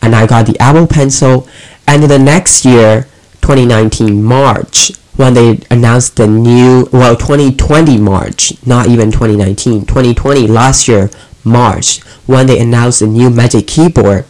and 0.00 0.14
I 0.14 0.26
got 0.26 0.46
the 0.46 0.58
Apple 0.60 0.86
Pencil. 0.86 1.48
And 1.86 2.04
the 2.04 2.18
next 2.18 2.64
year, 2.64 3.08
2019 3.40 4.22
March, 4.22 4.92
when 5.16 5.34
they 5.34 5.60
announced 5.70 6.16
the 6.16 6.26
new, 6.26 6.88
well, 6.92 7.16
2020 7.16 7.98
March, 7.98 8.52
not 8.64 8.88
even 8.88 9.10
2019, 9.10 9.86
2020 9.86 10.46
last 10.46 10.86
year 10.86 11.10
March, 11.44 12.00
when 12.26 12.46
they 12.46 12.58
announced 12.58 13.00
the 13.00 13.06
new 13.06 13.30
Magic 13.30 13.66
Keyboard, 13.66 14.24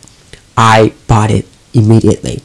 I 0.57 0.95
bought 1.07 1.31
it 1.31 1.47
immediately. 1.75 2.42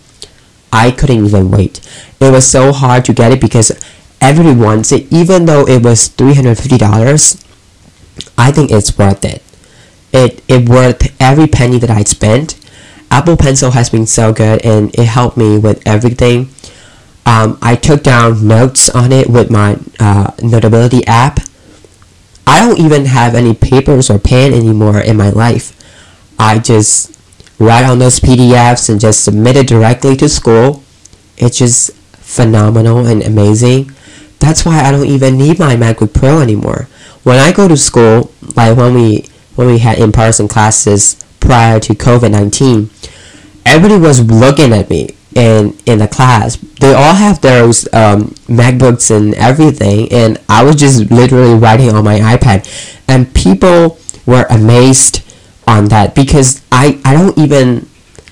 I 0.71 0.91
couldn't 0.91 1.25
even 1.25 1.51
wait. 1.51 1.79
It 2.19 2.31
was 2.31 2.45
so 2.49 2.71
hard 2.71 3.05
to 3.05 3.13
get 3.13 3.31
it 3.31 3.41
because 3.41 3.71
everyone 4.19 4.83
said 4.83 5.07
even 5.11 5.45
though 5.45 5.67
it 5.67 5.83
was 5.83 6.09
$350, 6.09 7.43
I 8.37 8.51
think 8.51 8.71
it's 8.71 8.97
worth 8.97 9.23
it. 9.23 9.43
It 10.13 10.43
it 10.47 10.69
worth 10.69 11.15
every 11.21 11.47
penny 11.47 11.79
that 11.79 11.89
I 11.89 12.03
spent. 12.03 12.57
Apple 13.09 13.37
Pencil 13.37 13.71
has 13.71 13.89
been 13.89 14.05
so 14.05 14.33
good 14.33 14.65
and 14.65 14.93
it 14.95 15.05
helped 15.05 15.37
me 15.37 15.57
with 15.57 15.85
everything. 15.85 16.49
Um, 17.25 17.57
I 17.61 17.75
took 17.75 18.03
down 18.03 18.47
notes 18.47 18.89
on 18.89 19.11
it 19.11 19.29
with 19.29 19.49
my 19.51 19.77
uh, 19.99 20.31
Notability 20.41 21.05
app. 21.07 21.39
I 22.47 22.65
don't 22.65 22.79
even 22.79 23.05
have 23.05 23.35
any 23.35 23.53
papers 23.53 24.09
or 24.09 24.17
pen 24.17 24.53
anymore 24.53 25.01
in 25.01 25.17
my 25.17 25.29
life. 25.29 25.73
I 26.39 26.59
just 26.59 27.19
write 27.59 27.83
on 27.83 27.99
those 27.99 28.21
PDFs 28.21 28.89
and 28.89 29.01
just 29.01 29.25
submit 29.25 29.57
it 29.57 29.67
directly 29.67 30.15
to 30.15 30.29
school. 30.29 30.81
It's 31.35 31.57
just 31.57 31.93
phenomenal 32.13 33.05
and 33.05 33.21
amazing. 33.21 33.91
That's 34.39 34.65
why 34.65 34.79
I 34.79 34.91
don't 34.91 35.07
even 35.07 35.37
need 35.37 35.59
my 35.59 35.75
MacBook 35.75 36.13
Pro 36.13 36.39
anymore. 36.39 36.87
When 37.23 37.37
I 37.37 37.51
go 37.51 37.67
to 37.67 37.75
school, 37.75 38.31
like 38.55 38.77
when 38.77 38.93
we 38.93 39.25
when 39.55 39.67
we 39.67 39.79
had 39.79 39.97
in-person 39.97 40.47
classes 40.47 41.21
prior 41.41 41.81
to 41.81 41.93
COVID-19, 41.93 42.89
everybody 43.65 43.99
was 43.99 44.21
looking 44.21 44.71
at 44.71 44.89
me 44.89 45.16
in 45.37 45.77
in 45.85 45.99
the 45.99 46.07
class. 46.07 46.57
They 46.81 46.93
all 46.93 47.13
have 47.13 47.39
those 47.41 47.85
um, 47.93 48.33
MacBooks 48.49 49.15
and 49.15 49.33
everything, 49.35 50.11
and 50.11 50.41
I 50.49 50.63
was 50.63 50.75
just 50.75 51.11
literally 51.11 51.53
writing 51.53 51.91
on 51.91 52.03
my 52.03 52.19
iPad, 52.19 52.67
and 53.07 53.33
people 53.33 53.99
were 54.25 54.47
amazed 54.49 55.23
on 55.67 55.85
that 55.89 56.15
because 56.15 56.61
I 56.71 56.99
I 57.05 57.13
don't 57.13 57.37
even 57.37 57.87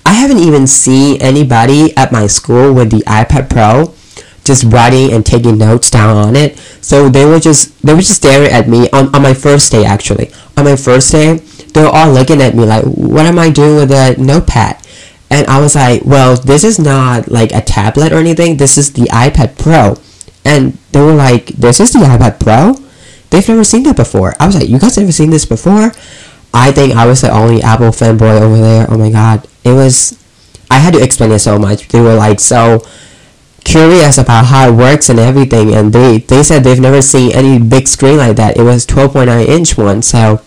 I 0.06 0.14
haven't 0.14 0.40
even 0.40 0.68
seen 0.68 1.22
anybody 1.22 1.96
at 1.96 2.12
my 2.12 2.28
school 2.28 2.74
with 2.74 2.90
the 2.90 3.04
iPad 3.06 3.50
Pro 3.50 3.94
just 4.44 4.64
writing 4.66 5.12
and 5.12 5.26
taking 5.26 5.58
notes 5.58 5.90
down 5.90 6.16
on 6.16 6.36
it. 6.36 6.58
So 6.82 7.10
they 7.10 7.26
were 7.26 7.40
just 7.40 7.82
they 7.82 7.94
were 7.94 8.00
just 8.02 8.16
staring 8.16 8.52
at 8.52 8.68
me 8.70 8.90
on, 8.92 9.14
on 9.14 9.22
my 9.22 9.34
first 9.34 9.72
day 9.72 9.86
actually. 9.86 10.32
On 10.58 10.64
my 10.64 10.76
first 10.76 11.12
day, 11.12 11.38
they 11.74 11.82
were 11.82 11.90
all 11.90 12.12
looking 12.12 12.42
at 12.42 12.56
me 12.56 12.66
like, 12.66 12.84
what 12.86 13.26
am 13.26 13.38
I 13.38 13.50
doing 13.50 13.76
with 13.76 13.92
a 13.92 14.16
notepad? 14.18 14.85
And 15.30 15.48
I 15.48 15.60
was 15.60 15.76
like, 15.76 16.04
well, 16.06 16.36
this 16.36 16.64
is 16.64 16.78
not 16.78 17.30
like 17.30 17.52
a 17.52 17.62
tablet 17.62 18.14
or 18.14 18.18
anything. 18.18 18.58
This 18.58 18.78
is 18.78 18.94
the 18.94 19.04
iPad 19.04 19.58
Pro. 19.58 19.98
And 20.46 20.78
they 20.92 21.02
were 21.02 21.16
like, 21.16 21.48
this 21.48 21.80
is 21.80 21.94
the 21.94 22.00
iPad 22.00 22.40
Pro? 22.40 22.76
They've 23.32 23.48
never 23.48 23.64
seen 23.64 23.84
that 23.84 23.96
before. 23.96 24.36
I 24.40 24.46
was 24.46 24.56
like, 24.56 24.70
you 24.70 24.80
guys 24.80 24.98
never 24.98 25.12
seen 25.12 25.32
this 25.32 25.46
before? 25.46 25.92
I 26.54 26.72
think 26.72 26.96
I 26.96 27.06
was 27.06 27.22
the 27.22 27.32
only 27.32 27.62
Apple 27.62 27.88
fanboy 27.90 28.40
over 28.40 28.58
there. 28.58 28.86
Oh 28.90 28.98
my 28.98 29.10
god. 29.10 29.46
It 29.66 29.74
was 29.74 30.18
I 30.72 30.80
had 30.80 30.94
to 30.94 31.04
explain 31.04 31.32
it 31.32 31.40
so 31.40 31.60
much. 31.60 31.90
They 31.90 32.00
were 32.00 32.16
like 32.16 32.40
so 32.40 32.82
curious 33.66 34.18
about 34.18 34.46
how 34.46 34.70
it 34.70 34.74
works 34.74 35.10
and 35.10 35.20
everything 35.20 35.74
and 35.74 35.92
they, 35.92 36.20
they 36.20 36.44
said 36.44 36.64
they've 36.64 36.80
never 36.80 37.02
seen 37.02 37.32
any 37.34 37.60
big 37.60 37.88
screen 37.88 38.18
like 38.18 38.38
that. 38.38 38.58
It 38.58 38.64
was 38.64 38.86
12.9 38.86 39.46
inch 39.48 39.78
one 39.78 40.02
so 40.02 40.42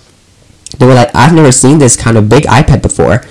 they 0.78 0.86
were 0.86 0.94
like 0.94 1.14
I've 1.14 1.34
never 1.34 1.52
seen 1.52 1.78
this 1.78 1.96
kind 1.96 2.16
of 2.16 2.28
big 2.28 2.44
iPad 2.44 2.80
before. 2.80 3.22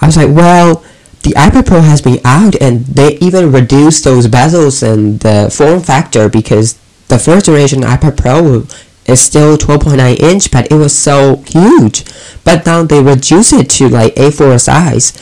I 0.00 0.06
was 0.06 0.16
like 0.16 0.34
well 0.34 0.84
the 1.24 1.30
iPad 1.30 1.66
Pro 1.66 1.80
has 1.80 2.02
been 2.02 2.20
out 2.22 2.54
and 2.60 2.84
they 2.84 3.16
even 3.18 3.50
reduced 3.50 4.04
those 4.04 4.28
bezels 4.28 4.82
and 4.82 5.20
the 5.20 5.50
form 5.50 5.80
factor 5.80 6.28
because 6.28 6.78
the 7.08 7.18
first 7.18 7.46
generation 7.46 7.80
iPad 7.80 8.18
Pro 8.18 8.66
is 9.06 9.20
still 9.20 9.56
12.9 9.56 10.18
inch 10.20 10.50
but 10.50 10.70
it 10.70 10.74
was 10.74 10.96
so 10.96 11.36
huge. 11.46 12.04
But 12.44 12.66
now 12.66 12.82
they 12.84 13.02
reduce 13.02 13.54
it 13.54 13.70
to 13.70 13.88
like 13.88 14.14
A4 14.16 14.60
size. 14.60 15.12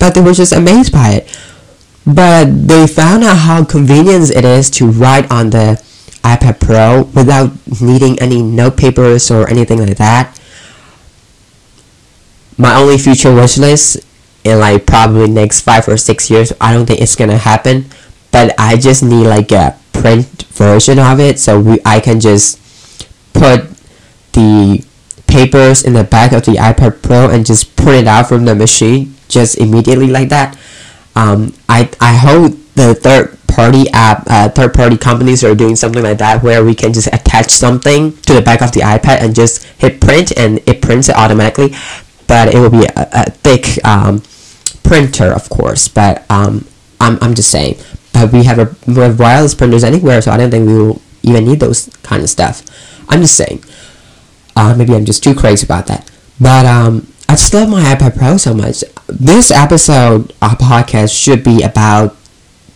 But 0.00 0.14
they 0.14 0.20
were 0.20 0.34
just 0.34 0.52
amazed 0.52 0.92
by 0.92 1.10
it. 1.10 1.40
But 2.04 2.66
they 2.66 2.88
found 2.88 3.22
out 3.22 3.38
how 3.38 3.64
convenient 3.64 4.30
it 4.30 4.44
is 4.44 4.68
to 4.70 4.88
write 4.88 5.30
on 5.30 5.50
the 5.50 5.80
iPad 6.24 6.58
Pro 6.58 7.02
without 7.14 7.52
needing 7.80 8.18
any 8.18 8.42
note 8.42 8.76
papers 8.76 9.30
or 9.30 9.48
anything 9.48 9.78
like 9.78 9.96
that. 9.98 10.40
My 12.58 12.74
only 12.74 12.98
future 12.98 13.32
wish 13.32 13.58
list 13.58 14.04
in 14.44 14.58
like 14.58 14.86
probably 14.86 15.28
next 15.28 15.60
five 15.60 15.88
or 15.88 15.96
six 15.96 16.30
years, 16.30 16.52
I 16.60 16.72
don't 16.72 16.86
think 16.86 17.00
it's 17.00 17.16
gonna 17.16 17.38
happen. 17.38 17.86
But 18.30 18.54
I 18.58 18.76
just 18.76 19.02
need 19.02 19.26
like 19.26 19.52
a 19.52 19.78
print 19.92 20.44
version 20.52 20.98
of 20.98 21.20
it 21.20 21.38
so 21.38 21.60
we, 21.60 21.78
I 21.84 22.00
can 22.00 22.18
just 22.18 22.58
put 23.32 23.68
the 24.32 24.84
papers 25.26 25.82
in 25.82 25.92
the 25.92 26.04
back 26.04 26.32
of 26.32 26.44
the 26.44 26.52
iPad 26.52 27.02
Pro 27.02 27.28
and 27.30 27.44
just 27.44 27.76
print 27.76 28.02
it 28.02 28.08
out 28.08 28.28
from 28.28 28.44
the 28.44 28.54
machine 28.54 29.14
just 29.28 29.58
immediately 29.58 30.06
like 30.06 30.28
that. 30.28 30.58
Um, 31.16 31.54
I 31.68 31.90
I 32.00 32.14
hope 32.14 32.52
the 32.74 32.94
third 32.94 33.38
party 33.48 33.84
app, 33.92 34.24
uh, 34.28 34.48
third 34.48 34.72
party 34.72 34.96
companies 34.96 35.44
are 35.44 35.54
doing 35.54 35.76
something 35.76 36.02
like 36.02 36.18
that 36.18 36.42
where 36.42 36.64
we 36.64 36.74
can 36.74 36.92
just 36.92 37.08
attach 37.08 37.50
something 37.50 38.16
to 38.22 38.34
the 38.34 38.40
back 38.40 38.62
of 38.62 38.72
the 38.72 38.80
iPad 38.80 39.20
and 39.20 39.34
just 39.34 39.64
hit 39.78 40.00
print 40.00 40.32
and 40.36 40.58
it 40.66 40.80
prints 40.80 41.08
it 41.08 41.16
automatically. 41.16 41.74
But 42.26 42.54
it 42.54 42.58
will 42.58 42.70
be 42.70 42.84
a, 42.84 43.08
a 43.12 43.30
thick 43.30 43.84
um, 43.84 44.22
printer, 44.82 45.32
of 45.32 45.48
course. 45.48 45.88
But 45.88 46.28
um, 46.30 46.66
I'm 47.00 47.18
I'm 47.20 47.34
just 47.34 47.50
saying. 47.50 47.76
But 48.12 48.32
we 48.32 48.44
have 48.44 48.58
a 48.58 48.74
we 48.86 49.00
have 49.00 49.18
wireless 49.18 49.54
printers 49.54 49.84
anywhere, 49.84 50.20
so 50.22 50.30
I 50.30 50.36
don't 50.36 50.50
think 50.50 50.66
we 50.66 50.74
will 50.74 51.02
even 51.22 51.44
need 51.44 51.60
those 51.60 51.88
kind 52.02 52.22
of 52.22 52.30
stuff. 52.30 52.62
I'm 53.08 53.20
just 53.20 53.36
saying. 53.36 53.64
Uh, 54.54 54.74
maybe 54.76 54.94
I'm 54.94 55.04
just 55.04 55.24
too 55.24 55.34
crazy 55.34 55.64
about 55.64 55.86
that. 55.86 56.10
But 56.38 56.66
um, 56.66 57.12
I 57.28 57.34
just 57.34 57.54
love 57.54 57.70
my 57.70 57.82
iPad 57.82 58.16
Pro 58.16 58.36
so 58.36 58.52
much. 58.52 58.84
This 59.06 59.50
episode 59.50 60.32
of 60.42 60.58
podcast 60.58 61.18
should 61.18 61.42
be 61.42 61.62
about 61.62 62.16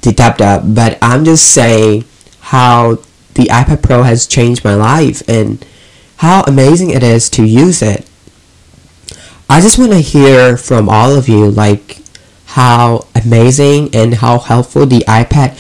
the 0.01 0.13
dub 0.13 0.39
dub, 0.39 0.75
but 0.75 0.99
I'm 1.03 1.25
just 1.25 1.53
saying 1.53 2.05
how 2.41 2.97
the 3.35 3.45
iPad 3.51 3.83
Pro 3.83 4.03
has 4.03 4.27
changed 4.27 4.65
my 4.65 4.75
life 4.75 5.23
and 5.29 5.65
how 6.19 6.43
amazing 6.45 6.91
it 6.91 7.03
is 7.03 7.29
to 7.31 7.45
use 7.45 7.83
it. 7.83 8.09
I 9.49 9.61
just 9.61 9.79
want 9.79 9.93
to 9.93 10.01
hear 10.01 10.57
from 10.57 10.89
all 10.89 11.15
of 11.15 11.29
you, 11.29 11.51
like 11.51 11.99
how 12.57 13.07
amazing 13.15 13.95
and 13.95 14.15
how 14.15 14.39
helpful 14.39 14.87
the 14.87 15.01
iPad, 15.01 15.53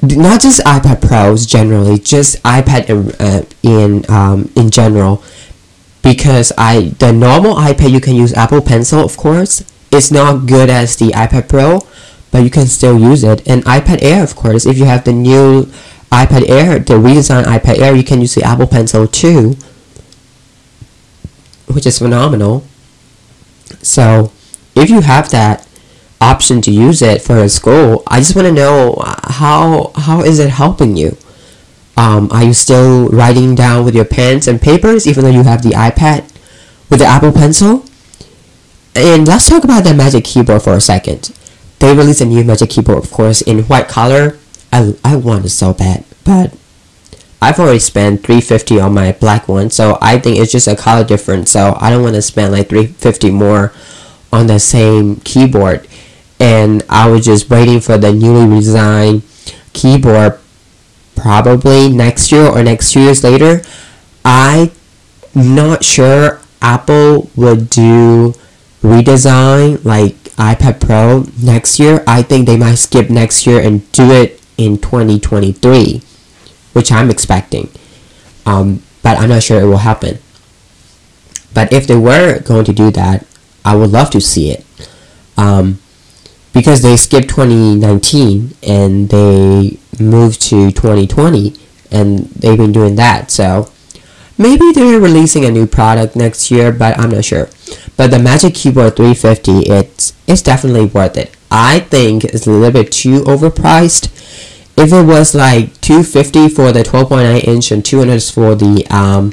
not 0.00 0.40
just 0.40 0.60
iPad 0.60 1.02
Pros 1.02 1.44
generally, 1.44 1.98
just 1.98 2.40
iPad 2.44 2.88
in 2.88 3.10
uh, 3.18 3.42
in, 3.64 4.08
um, 4.08 4.48
in 4.54 4.70
general. 4.70 5.24
Because 6.02 6.52
I 6.56 6.94
the 7.00 7.12
normal 7.12 7.56
iPad 7.56 7.90
you 7.90 8.00
can 8.00 8.14
use 8.14 8.32
Apple 8.32 8.62
Pencil 8.62 9.00
of 9.00 9.16
course 9.16 9.64
it's 9.90 10.12
not 10.12 10.46
good 10.46 10.70
as 10.70 10.94
the 10.94 11.08
iPad 11.08 11.48
Pro 11.48 11.80
but 12.30 12.44
you 12.44 12.50
can 12.50 12.68
still 12.68 12.96
use 12.96 13.24
it. 13.24 13.42
And 13.48 13.64
iPad 13.64 13.98
Air 14.00 14.22
of 14.22 14.36
course 14.36 14.66
if 14.66 14.78
you 14.78 14.84
have 14.84 15.02
the 15.02 15.12
new 15.12 15.64
iPad 16.12 16.48
Air 16.48 16.78
the 16.78 16.94
redesigned 16.94 17.46
iPad 17.46 17.80
Air 17.80 17.96
you 17.96 18.04
can 18.04 18.20
use 18.20 18.36
the 18.36 18.44
Apple 18.44 18.68
Pencil 18.68 19.08
too 19.08 19.56
which 21.66 21.86
is 21.86 21.98
phenomenal. 21.98 22.62
So 23.82 24.30
if 24.76 24.88
you 24.90 25.00
have 25.00 25.28
that 25.30 25.66
option 26.20 26.60
to 26.62 26.70
use 26.70 27.02
it 27.02 27.22
for 27.22 27.48
school 27.48 28.02
I 28.06 28.18
just 28.18 28.36
want 28.36 28.46
to 28.46 28.52
know 28.52 29.02
how 29.24 29.92
how 29.94 30.22
is 30.22 30.38
it 30.38 30.50
helping 30.50 30.96
you 30.96 31.16
um, 32.00 32.30
are 32.32 32.44
you 32.44 32.54
still 32.54 33.08
writing 33.08 33.54
down 33.54 33.84
with 33.84 33.94
your 33.94 34.06
pens 34.06 34.48
and 34.48 34.58
papers 34.58 35.06
even 35.06 35.22
though 35.22 35.30
you 35.30 35.42
have 35.42 35.62
the 35.62 35.70
iPad 35.70 36.22
with 36.88 37.00
the 37.00 37.04
Apple 37.04 37.30
Pencil? 37.30 37.84
And 38.94 39.28
let's 39.28 39.50
talk 39.50 39.64
about 39.64 39.84
the 39.84 39.92
Magic 39.92 40.24
Keyboard 40.24 40.62
for 40.62 40.72
a 40.72 40.80
second. 40.80 41.36
They 41.78 41.94
released 41.94 42.22
a 42.22 42.24
new 42.24 42.42
Magic 42.42 42.70
Keyboard, 42.70 43.04
of 43.04 43.10
course, 43.10 43.42
in 43.42 43.64
white 43.64 43.88
color. 43.88 44.38
I, 44.72 44.94
I 45.04 45.16
want 45.16 45.44
it 45.44 45.50
so 45.50 45.74
bad, 45.74 46.06
but 46.24 46.54
I've 47.42 47.58
already 47.58 47.78
spent 47.78 48.22
350 48.22 48.80
on 48.80 48.94
my 48.94 49.12
black 49.12 49.46
one, 49.46 49.68
so 49.68 49.98
I 50.00 50.18
think 50.18 50.38
it's 50.38 50.52
just 50.52 50.68
a 50.68 50.76
color 50.76 51.04
difference. 51.04 51.50
So 51.50 51.76
I 51.80 51.90
don't 51.90 52.02
want 52.02 52.14
to 52.14 52.22
spend 52.22 52.52
like 52.52 52.70
350 52.70 53.30
more 53.30 53.74
on 54.32 54.46
the 54.46 54.58
same 54.58 55.16
keyboard. 55.16 55.86
And 56.40 56.82
I 56.88 57.08
was 57.08 57.26
just 57.26 57.50
waiting 57.50 57.80
for 57.80 57.98
the 57.98 58.12
newly 58.12 58.46
redesigned 58.46 59.22
keyboard 59.72 60.40
probably 61.14 61.90
next 61.90 62.32
year 62.32 62.46
or 62.46 62.62
next 62.62 62.92
two 62.92 63.00
years 63.00 63.22
later. 63.22 63.62
I'm 64.24 64.70
not 65.34 65.84
sure 65.84 66.40
Apple 66.62 67.30
would 67.36 67.70
do 67.70 68.34
redesign 68.82 69.84
like 69.84 70.14
iPad 70.34 70.80
Pro 70.80 71.26
next 71.42 71.78
year. 71.78 72.02
I 72.06 72.22
think 72.22 72.46
they 72.46 72.56
might 72.56 72.76
skip 72.76 73.10
next 73.10 73.46
year 73.46 73.60
and 73.60 73.90
do 73.92 74.10
it 74.10 74.40
in 74.56 74.78
2023, 74.78 76.02
which 76.72 76.90
I'm 76.90 77.10
expecting. 77.10 77.70
Um, 78.46 78.82
but 79.02 79.18
I'm 79.18 79.28
not 79.28 79.42
sure 79.42 79.60
it 79.60 79.66
will 79.66 79.78
happen. 79.78 80.18
But 81.52 81.72
if 81.72 81.86
they 81.86 81.96
were 81.96 82.40
going 82.40 82.64
to 82.64 82.72
do 82.72 82.90
that, 82.92 83.26
I 83.64 83.74
would 83.76 83.90
love 83.90 84.10
to 84.10 84.20
see 84.20 84.50
it. 84.50 84.64
Um, 85.36 85.78
because 86.52 86.82
they 86.82 86.96
skipped 86.96 87.28
2019 87.28 88.54
and 88.66 89.08
they 89.08 89.78
moved 89.98 90.40
to 90.42 90.70
2020 90.70 91.54
and 91.90 92.20
they've 92.30 92.58
been 92.58 92.72
doing 92.72 92.96
that 92.96 93.30
so 93.30 93.70
maybe 94.38 94.72
they're 94.72 95.00
releasing 95.00 95.44
a 95.44 95.50
new 95.50 95.66
product 95.66 96.16
next 96.16 96.50
year 96.50 96.72
but 96.72 96.98
i'm 96.98 97.10
not 97.10 97.24
sure. 97.24 97.48
But 97.96 98.10
the 98.10 98.18
magic 98.18 98.54
keyboard 98.54 98.96
350 98.96 99.70
it's 99.70 100.14
it's 100.26 100.42
definitely 100.42 100.86
worth 100.86 101.16
it. 101.18 101.36
I 101.50 101.80
think 101.80 102.24
it's 102.24 102.46
a 102.46 102.50
little 102.50 102.82
bit 102.82 102.92
too 102.92 103.20
overpriced. 103.24 104.06
If 104.78 104.92
it 104.92 105.04
was 105.04 105.34
like 105.34 105.78
250 105.82 106.48
for 106.48 106.72
the 106.72 106.82
12.9 106.82 107.44
inch 107.44 107.70
and 107.70 107.84
200 107.84 108.22
for 108.22 108.54
the 108.54 108.86
um, 108.88 109.32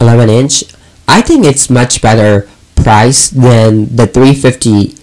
11 0.00 0.28
inch 0.30 0.64
i 1.06 1.20
think 1.20 1.44
it's 1.44 1.68
much 1.70 2.00
better 2.00 2.48
price 2.76 3.30
than 3.30 3.96
the 3.96 4.06
350 4.06 4.94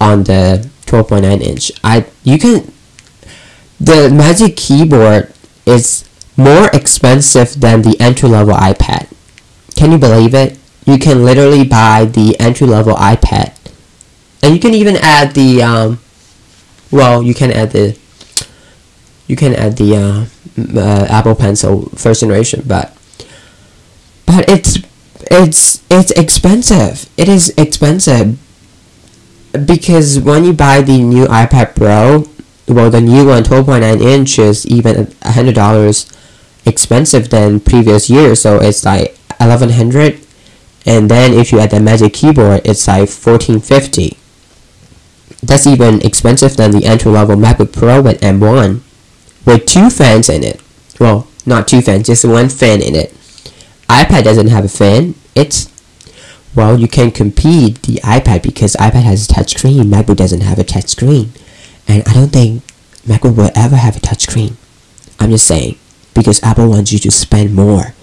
on 0.00 0.24
the 0.24 0.68
12.9 1.02 1.40
inch. 1.40 1.72
I 1.82 2.06
you 2.22 2.38
can 2.38 2.72
the 3.80 4.10
Magic 4.10 4.56
Keyboard 4.56 5.32
is 5.66 6.08
more 6.36 6.68
expensive 6.72 7.60
than 7.60 7.82
the 7.82 7.96
entry 8.00 8.28
level 8.28 8.54
iPad. 8.54 9.08
Can 9.74 9.90
you 9.90 9.98
believe 9.98 10.34
it? 10.34 10.56
You 10.86 10.98
can 10.98 11.24
literally 11.24 11.64
buy 11.64 12.04
the 12.04 12.38
entry 12.38 12.66
level 12.66 12.94
iPad, 12.94 13.56
and 14.42 14.54
you 14.54 14.60
can 14.60 14.74
even 14.74 14.96
add 14.96 15.34
the 15.34 15.62
um, 15.62 15.98
well, 16.92 17.22
you 17.22 17.34
can 17.34 17.50
add 17.50 17.72
the 17.72 17.98
you 19.26 19.34
can 19.34 19.54
add 19.54 19.76
the 19.76 19.96
uh, 19.96 20.78
uh, 20.78 21.06
Apple 21.10 21.34
Pencil 21.34 21.88
first 21.96 22.20
generation, 22.20 22.62
but 22.66 22.96
but 24.26 24.48
it's 24.48 24.78
it's 25.28 25.82
it's 25.90 26.12
expensive. 26.12 27.08
It 27.16 27.28
is 27.28 27.52
expensive 27.56 28.38
because 29.66 30.18
when 30.20 30.44
you 30.44 30.52
buy 30.52 30.80
the 30.80 31.02
new 31.02 31.26
iPad 31.26 31.76
Pro, 31.76 32.24
well, 32.66 32.90
the 32.90 33.00
new 33.00 33.26
one, 33.26 33.42
12.9 33.42 34.00
inch, 34.00 34.38
is 34.38 34.66
even 34.66 35.06
$100 35.06 36.18
expensive 36.66 37.30
than 37.30 37.60
previous 37.60 38.08
years, 38.08 38.40
so 38.40 38.58
it's 38.60 38.84
like 38.84 39.16
1100 39.38 40.20
and 40.86 41.10
then 41.10 41.32
if 41.32 41.50
you 41.50 41.60
add 41.60 41.70
the 41.70 41.80
Magic 41.80 42.12
Keyboard, 42.12 42.60
it's 42.64 42.86
like 42.86 43.08
1450 43.08 44.18
that's 45.46 45.66
even 45.66 46.00
expensive 46.02 46.56
than 46.56 46.70
the 46.70 46.84
entry 46.86 47.10
level 47.10 47.36
MacBook 47.36 47.72
Pro 47.72 48.00
with 48.00 48.20
M1 48.20 48.80
with 49.44 49.66
two 49.66 49.90
fans 49.90 50.28
in 50.28 50.42
it. 50.42 50.60
Well, 50.98 51.28
not 51.44 51.68
two 51.68 51.82
fans, 51.82 52.06
just 52.06 52.24
one 52.24 52.48
fan 52.48 52.80
in 52.80 52.94
it. 52.94 53.12
iPad 53.88 54.24
doesn't 54.24 54.48
have 54.48 54.64
a 54.64 54.68
fan. 54.68 55.14
It's 55.34 55.70
well, 56.54 56.78
you 56.78 56.88
can 56.88 57.10
compete 57.10 57.82
the 57.82 57.94
iPad 58.02 58.42
because 58.42 58.74
iPad 58.76 59.02
has 59.02 59.28
a 59.28 59.32
touchscreen. 59.32 59.84
MacBook 59.84 60.16
doesn't 60.16 60.42
have 60.42 60.58
a 60.58 60.64
touchscreen, 60.64 61.28
and 61.88 62.02
I 62.06 62.12
don't 62.12 62.32
think 62.32 62.62
MacBook 63.06 63.36
will 63.36 63.50
ever 63.54 63.76
have 63.76 63.96
a 63.96 64.00
touchscreen. 64.00 64.54
I'm 65.18 65.30
just 65.30 65.46
saying 65.46 65.78
because 66.14 66.42
Apple 66.42 66.70
wants 66.70 66.92
you 66.92 66.98
to 67.00 67.10
spend 67.10 67.54
more. 67.54 67.94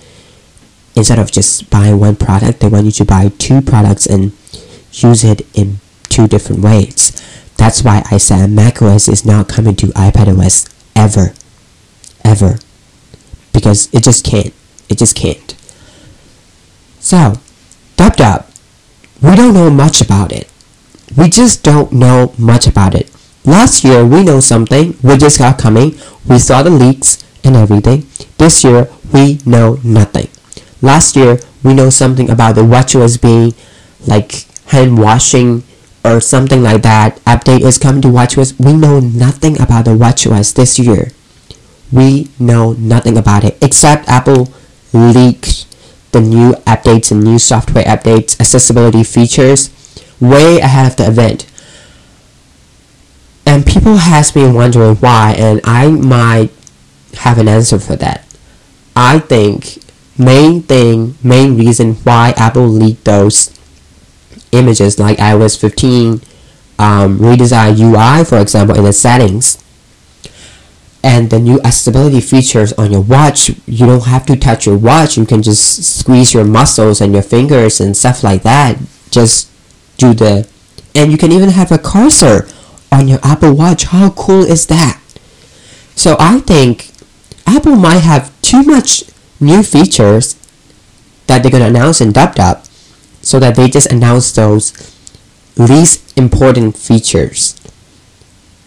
Instead 0.95 1.19
of 1.19 1.31
just 1.31 1.69
buying 1.69 1.99
one 1.99 2.17
product, 2.17 2.59
they 2.59 2.67
want 2.67 2.85
you 2.85 2.91
to 2.91 3.05
buy 3.05 3.29
two 3.37 3.61
products 3.61 4.05
and 4.05 4.33
use 4.91 5.23
it 5.23 5.47
in 5.55 5.79
two 6.09 6.27
different 6.27 6.61
ways. 6.61 7.11
That's 7.57 7.83
why 7.83 8.03
I 8.11 8.17
said 8.17 8.49
macOS 8.49 9.07
is 9.07 9.25
not 9.25 9.47
coming 9.47 9.75
to 9.77 9.87
iPadOS 9.87 10.69
ever. 10.95 11.33
Ever. 12.25 12.59
Because 13.53 13.87
it 13.93 14.03
just 14.03 14.25
can't. 14.25 14.53
It 14.89 14.97
just 14.97 15.15
can't. 15.15 15.55
So, 16.99 17.35
DubDub. 18.01 18.45
We 19.21 19.35
don't 19.35 19.53
know 19.53 19.69
much 19.69 20.01
about 20.01 20.31
it. 20.31 20.49
We 21.15 21.29
just 21.29 21.61
don't 21.61 21.91
know 21.91 22.33
much 22.35 22.65
about 22.65 22.95
it. 22.95 23.11
Last 23.45 23.83
year 23.83 24.03
we 24.03 24.23
know 24.23 24.39
something, 24.39 24.97
we 25.03 25.17
just 25.17 25.37
got 25.37 25.59
coming, 25.59 25.93
we 26.27 26.39
saw 26.39 26.63
the 26.63 26.71
leaks 26.71 27.23
and 27.43 27.55
everything. 27.55 28.07
This 28.39 28.63
year 28.63 28.89
we 29.13 29.37
know 29.45 29.77
nothing. 29.83 30.29
Last 30.81 31.15
year 31.15 31.37
we 31.63 31.75
know 31.75 31.91
something 31.91 32.27
about 32.31 32.55
the 32.55 32.61
watchOS 32.63 33.21
being 33.21 33.53
like 34.07 34.47
hand 34.69 34.97
washing 34.97 35.61
or 36.03 36.19
something 36.21 36.63
like 36.63 36.81
that 36.81 37.17
update 37.25 37.61
is 37.61 37.77
coming 37.77 38.01
to 38.01 38.07
WatchOS. 38.07 38.59
We 38.59 38.73
know 38.73 38.99
nothing 38.99 39.61
about 39.61 39.85
the 39.85 39.91
WatchOS 39.91 40.55
this 40.55 40.79
year. 40.79 41.11
We 41.91 42.29
know 42.39 42.73
nothing 42.73 43.15
about 43.15 43.43
it 43.43 43.59
except 43.61 44.09
Apple 44.09 44.51
leaked 44.91 45.67
the 46.11 46.21
new 46.21 46.53
updates 46.67 47.11
and 47.11 47.23
new 47.23 47.39
software 47.39 47.83
updates, 47.85 48.39
accessibility 48.39 49.03
features 49.03 49.69
way 50.19 50.59
ahead 50.59 50.91
of 50.91 50.97
the 50.97 51.07
event. 51.07 51.47
And 53.45 53.65
people 53.65 53.97
has 53.97 54.31
been 54.31 54.53
wondering 54.53 54.95
why 54.97 55.35
and 55.37 55.61
I 55.63 55.87
might 55.89 56.51
have 57.15 57.37
an 57.37 57.47
answer 57.47 57.79
for 57.79 57.95
that. 57.97 58.25
I 58.95 59.19
think 59.19 59.79
main 60.17 60.61
thing, 60.61 61.15
main 61.23 61.57
reason 61.57 61.95
why 61.95 62.33
Apple 62.37 62.67
leaked 62.67 63.05
those 63.05 63.57
images 64.51 64.99
like 64.99 65.17
iOS 65.17 65.59
15 65.59 66.21
um, 66.79 67.19
redesign 67.19 67.77
UI, 67.79 68.25
for 68.25 68.39
example, 68.39 68.75
in 68.75 68.83
the 68.83 68.93
settings, 68.93 69.60
and 71.03 71.29
the 71.29 71.39
new 71.39 71.59
accessibility 71.61 72.21
features 72.21 72.73
on 72.73 72.91
your 72.91 73.01
watch. 73.01 73.49
You 73.65 73.87
don't 73.87 74.05
have 74.05 74.25
to 74.27 74.35
touch 74.35 74.65
your 74.65 74.77
watch. 74.77 75.17
You 75.17 75.25
can 75.25 75.41
just 75.41 75.83
squeeze 75.99 76.33
your 76.33 76.45
muscles 76.45 77.01
and 77.01 77.13
your 77.13 77.23
fingers 77.23 77.81
and 77.81 77.97
stuff 77.97 78.23
like 78.23 78.43
that. 78.43 78.77
Just 79.09 79.49
do 79.97 80.13
the, 80.13 80.47
and 80.93 81.11
you 81.11 81.17
can 81.17 81.31
even 81.31 81.49
have 81.49 81.71
a 81.71 81.77
cursor 81.79 82.47
on 82.91 83.07
your 83.07 83.19
Apple 83.23 83.53
Watch. 83.55 83.85
How 83.85 84.11
cool 84.11 84.43
is 84.43 84.67
that? 84.67 85.01
So 85.95 86.15
I 86.19 86.39
think 86.39 86.91
Apple 87.47 87.75
might 87.75 87.99
have 87.99 88.31
too 88.41 88.63
much 88.63 89.03
new 89.39 89.63
features 89.63 90.35
that 91.27 91.41
they're 91.41 91.51
gonna 91.51 91.65
announce 91.65 92.01
in 92.01 92.11
DubDub 92.11 92.67
so 93.21 93.39
that 93.39 93.55
they 93.55 93.67
just 93.69 93.91
announce 93.91 94.31
those 94.31 94.73
least 95.57 96.17
important 96.17 96.77
features 96.77 97.55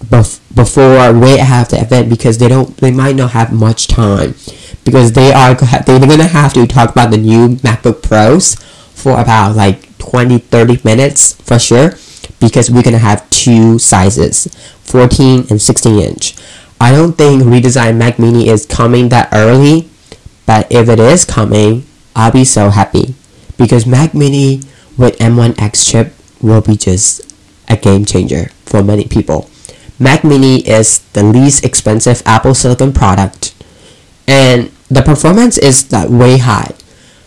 bef- 0.04 0.40
before 0.54 0.96
ahead 0.96 1.62
of 1.62 1.68
the 1.70 1.80
event 1.80 2.08
because 2.08 2.38
they 2.38 2.48
don't 2.48 2.76
they 2.78 2.90
might 2.90 3.16
not 3.16 3.32
have 3.32 3.52
much 3.52 3.88
time 3.88 4.34
because 4.84 5.12
they 5.12 5.32
are 5.32 5.54
they're 5.54 5.98
gonna 5.98 6.26
have 6.26 6.52
to 6.52 6.66
talk 6.66 6.90
about 6.90 7.10
the 7.10 7.16
new 7.16 7.56
MacBook 7.56 8.02
Pros 8.02 8.54
for 8.94 9.20
about 9.20 9.56
like 9.56 9.96
20 9.98 10.38
30 10.38 10.80
minutes 10.84 11.34
for 11.42 11.58
sure 11.58 11.92
because 12.40 12.70
we're 12.70 12.82
gonna 12.82 12.98
have 12.98 13.28
two 13.30 13.78
sizes 13.78 14.46
14 14.82 15.46
and 15.50 15.60
16 15.60 15.98
inch 15.98 16.36
I 16.80 16.92
don't 16.92 17.12
think 17.12 17.42
redesigned 17.42 17.96
Mac 17.96 18.18
Mini 18.18 18.48
is 18.48 18.66
coming 18.66 19.08
that 19.08 19.28
early 19.32 19.88
but 20.46 20.70
if 20.70 20.88
it 20.88 21.00
is 21.00 21.24
coming 21.24 21.84
I'll 22.14 22.30
be 22.30 22.44
so 22.44 22.70
happy 22.70 23.14
because 23.56 23.86
Mac 23.86 24.14
Mini 24.14 24.60
with 24.96 25.18
M1X 25.18 25.90
chip 25.90 26.12
will 26.40 26.60
be 26.60 26.76
just 26.76 27.32
a 27.68 27.76
game 27.76 28.04
changer 28.04 28.50
for 28.64 28.82
many 28.82 29.06
people. 29.06 29.50
Mac 29.98 30.24
Mini 30.24 30.66
is 30.68 31.00
the 31.12 31.22
least 31.22 31.64
expensive 31.64 32.22
Apple 32.26 32.54
Silicon 32.54 32.92
product, 32.92 33.54
and 34.26 34.70
the 34.90 35.02
performance 35.02 35.58
is 35.58 35.88
that 35.88 36.10
way 36.10 36.38
high. 36.38 36.72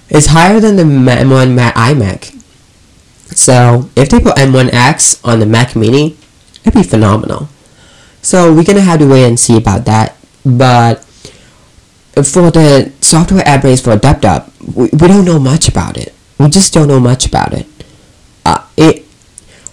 It's 0.09 0.27
higher 0.27 0.59
than 0.59 0.75
the 0.75 0.83
M1 0.83 1.53
Mac 1.53 1.75
iMac. 1.75 2.33
So 3.35 3.89
if 3.95 4.09
they 4.09 4.19
put 4.19 4.35
M1X 4.35 5.25
on 5.27 5.39
the 5.39 5.45
Mac 5.45 5.75
Mini, 5.75 6.17
it'd 6.61 6.73
be 6.73 6.83
phenomenal. 6.83 7.49
So 8.21 8.53
we're 8.53 8.63
gonna 8.63 8.81
have 8.81 8.99
to 8.99 9.07
wait 9.07 9.25
and 9.25 9.39
see 9.39 9.57
about 9.57 9.85
that. 9.85 10.15
But 10.45 11.03
for 12.13 12.51
the 12.51 12.91
software 13.01 13.43
upgrades 13.43 13.83
for 13.83 13.95
DubDub, 13.95 14.75
we, 14.75 14.89
we 14.91 15.07
don't 15.07 15.25
know 15.25 15.39
much 15.39 15.67
about 15.67 15.97
it 15.97 16.13
we 16.37 16.49
just 16.49 16.73
don't 16.73 16.87
know 16.87 16.99
much 16.99 17.25
about 17.25 17.53
it. 17.53 17.65
Uh, 18.45 18.65
it 18.77 19.05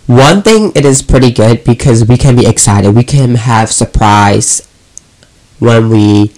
one 0.06 0.42
thing 0.42 0.72
it 0.74 0.84
is 0.84 1.02
pretty 1.02 1.32
good 1.32 1.64
because 1.64 2.06
we 2.06 2.16
can 2.16 2.36
be 2.36 2.46
excited. 2.46 2.94
We 2.94 3.04
can 3.04 3.36
have 3.36 3.70
surprise 3.70 4.66
when 5.58 5.88
we 5.88 6.28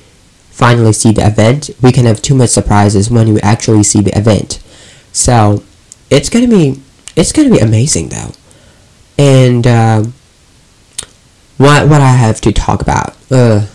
finally 0.50 0.92
see 0.92 1.12
the 1.12 1.26
event. 1.26 1.70
We 1.82 1.92
can 1.92 2.06
have 2.06 2.22
too 2.22 2.34
much 2.34 2.50
surprises 2.50 3.10
when 3.10 3.34
we 3.34 3.40
actually 3.40 3.82
see 3.82 4.00
the 4.00 4.16
event. 4.16 4.62
So 5.12 5.62
it's 6.10 6.28
gonna 6.28 6.48
be 6.48 6.80
it's 7.16 7.32
gonna 7.32 7.50
be 7.50 7.58
amazing 7.58 8.08
though. 8.08 8.32
And 9.18 9.66
uh, 9.66 10.04
what 11.56 11.88
what 11.88 12.00
I 12.00 12.12
have 12.12 12.40
to 12.42 12.52
talk 12.52 12.82
about? 12.82 13.16
Uh, 13.30 13.66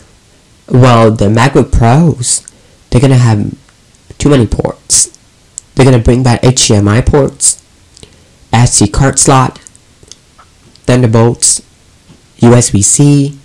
well, 0.69 1.11
the 1.11 1.27
MacBook 1.27 1.71
Pros 1.71 2.47
they're 2.89 3.01
gonna 3.01 3.15
have 3.15 3.53
too 4.17 4.29
many 4.29 4.45
ports 4.45 5.11
they're 5.75 5.91
to 5.91 5.99
bring 5.99 6.23
back 6.23 6.41
HDMI 6.41 7.05
ports, 7.05 7.63
SD 8.53 8.91
card 8.93 9.17
slot, 9.17 9.59
Thunderbolts, 10.85 11.61
USB-C, 12.39 13.37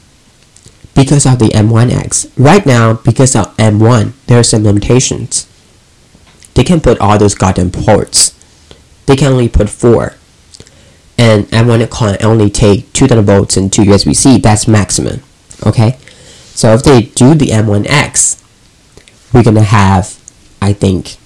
because 0.94 1.26
of 1.26 1.38
the 1.38 1.48
M1X. 1.48 2.32
Right 2.36 2.64
now, 2.64 2.94
because 2.94 3.36
of 3.36 3.54
M1, 3.56 4.12
there 4.26 4.40
are 4.40 4.42
some 4.42 4.64
limitations. 4.64 5.46
They 6.54 6.64
can 6.64 6.80
put 6.80 6.98
all 7.00 7.18
those 7.18 7.34
goddamn 7.34 7.70
ports. 7.70 8.32
They 9.04 9.16
can 9.16 9.32
only 9.32 9.48
put 9.48 9.68
four. 9.68 10.14
And 11.18 11.44
M1 11.48 11.90
can 11.90 12.24
only 12.24 12.50
take 12.50 12.92
two 12.92 13.06
Thunderbolts 13.06 13.56
and 13.56 13.72
two 13.72 13.82
USB-C. 13.82 14.38
That's 14.38 14.66
maximum. 14.66 15.22
Okay? 15.66 15.98
So 16.54 16.72
if 16.72 16.82
they 16.82 17.02
do 17.02 17.34
the 17.34 17.48
M1X, 17.48 18.42
we're 19.32 19.42
gonna 19.42 19.62
have, 19.62 20.18
I 20.62 20.72
think, 20.72 21.16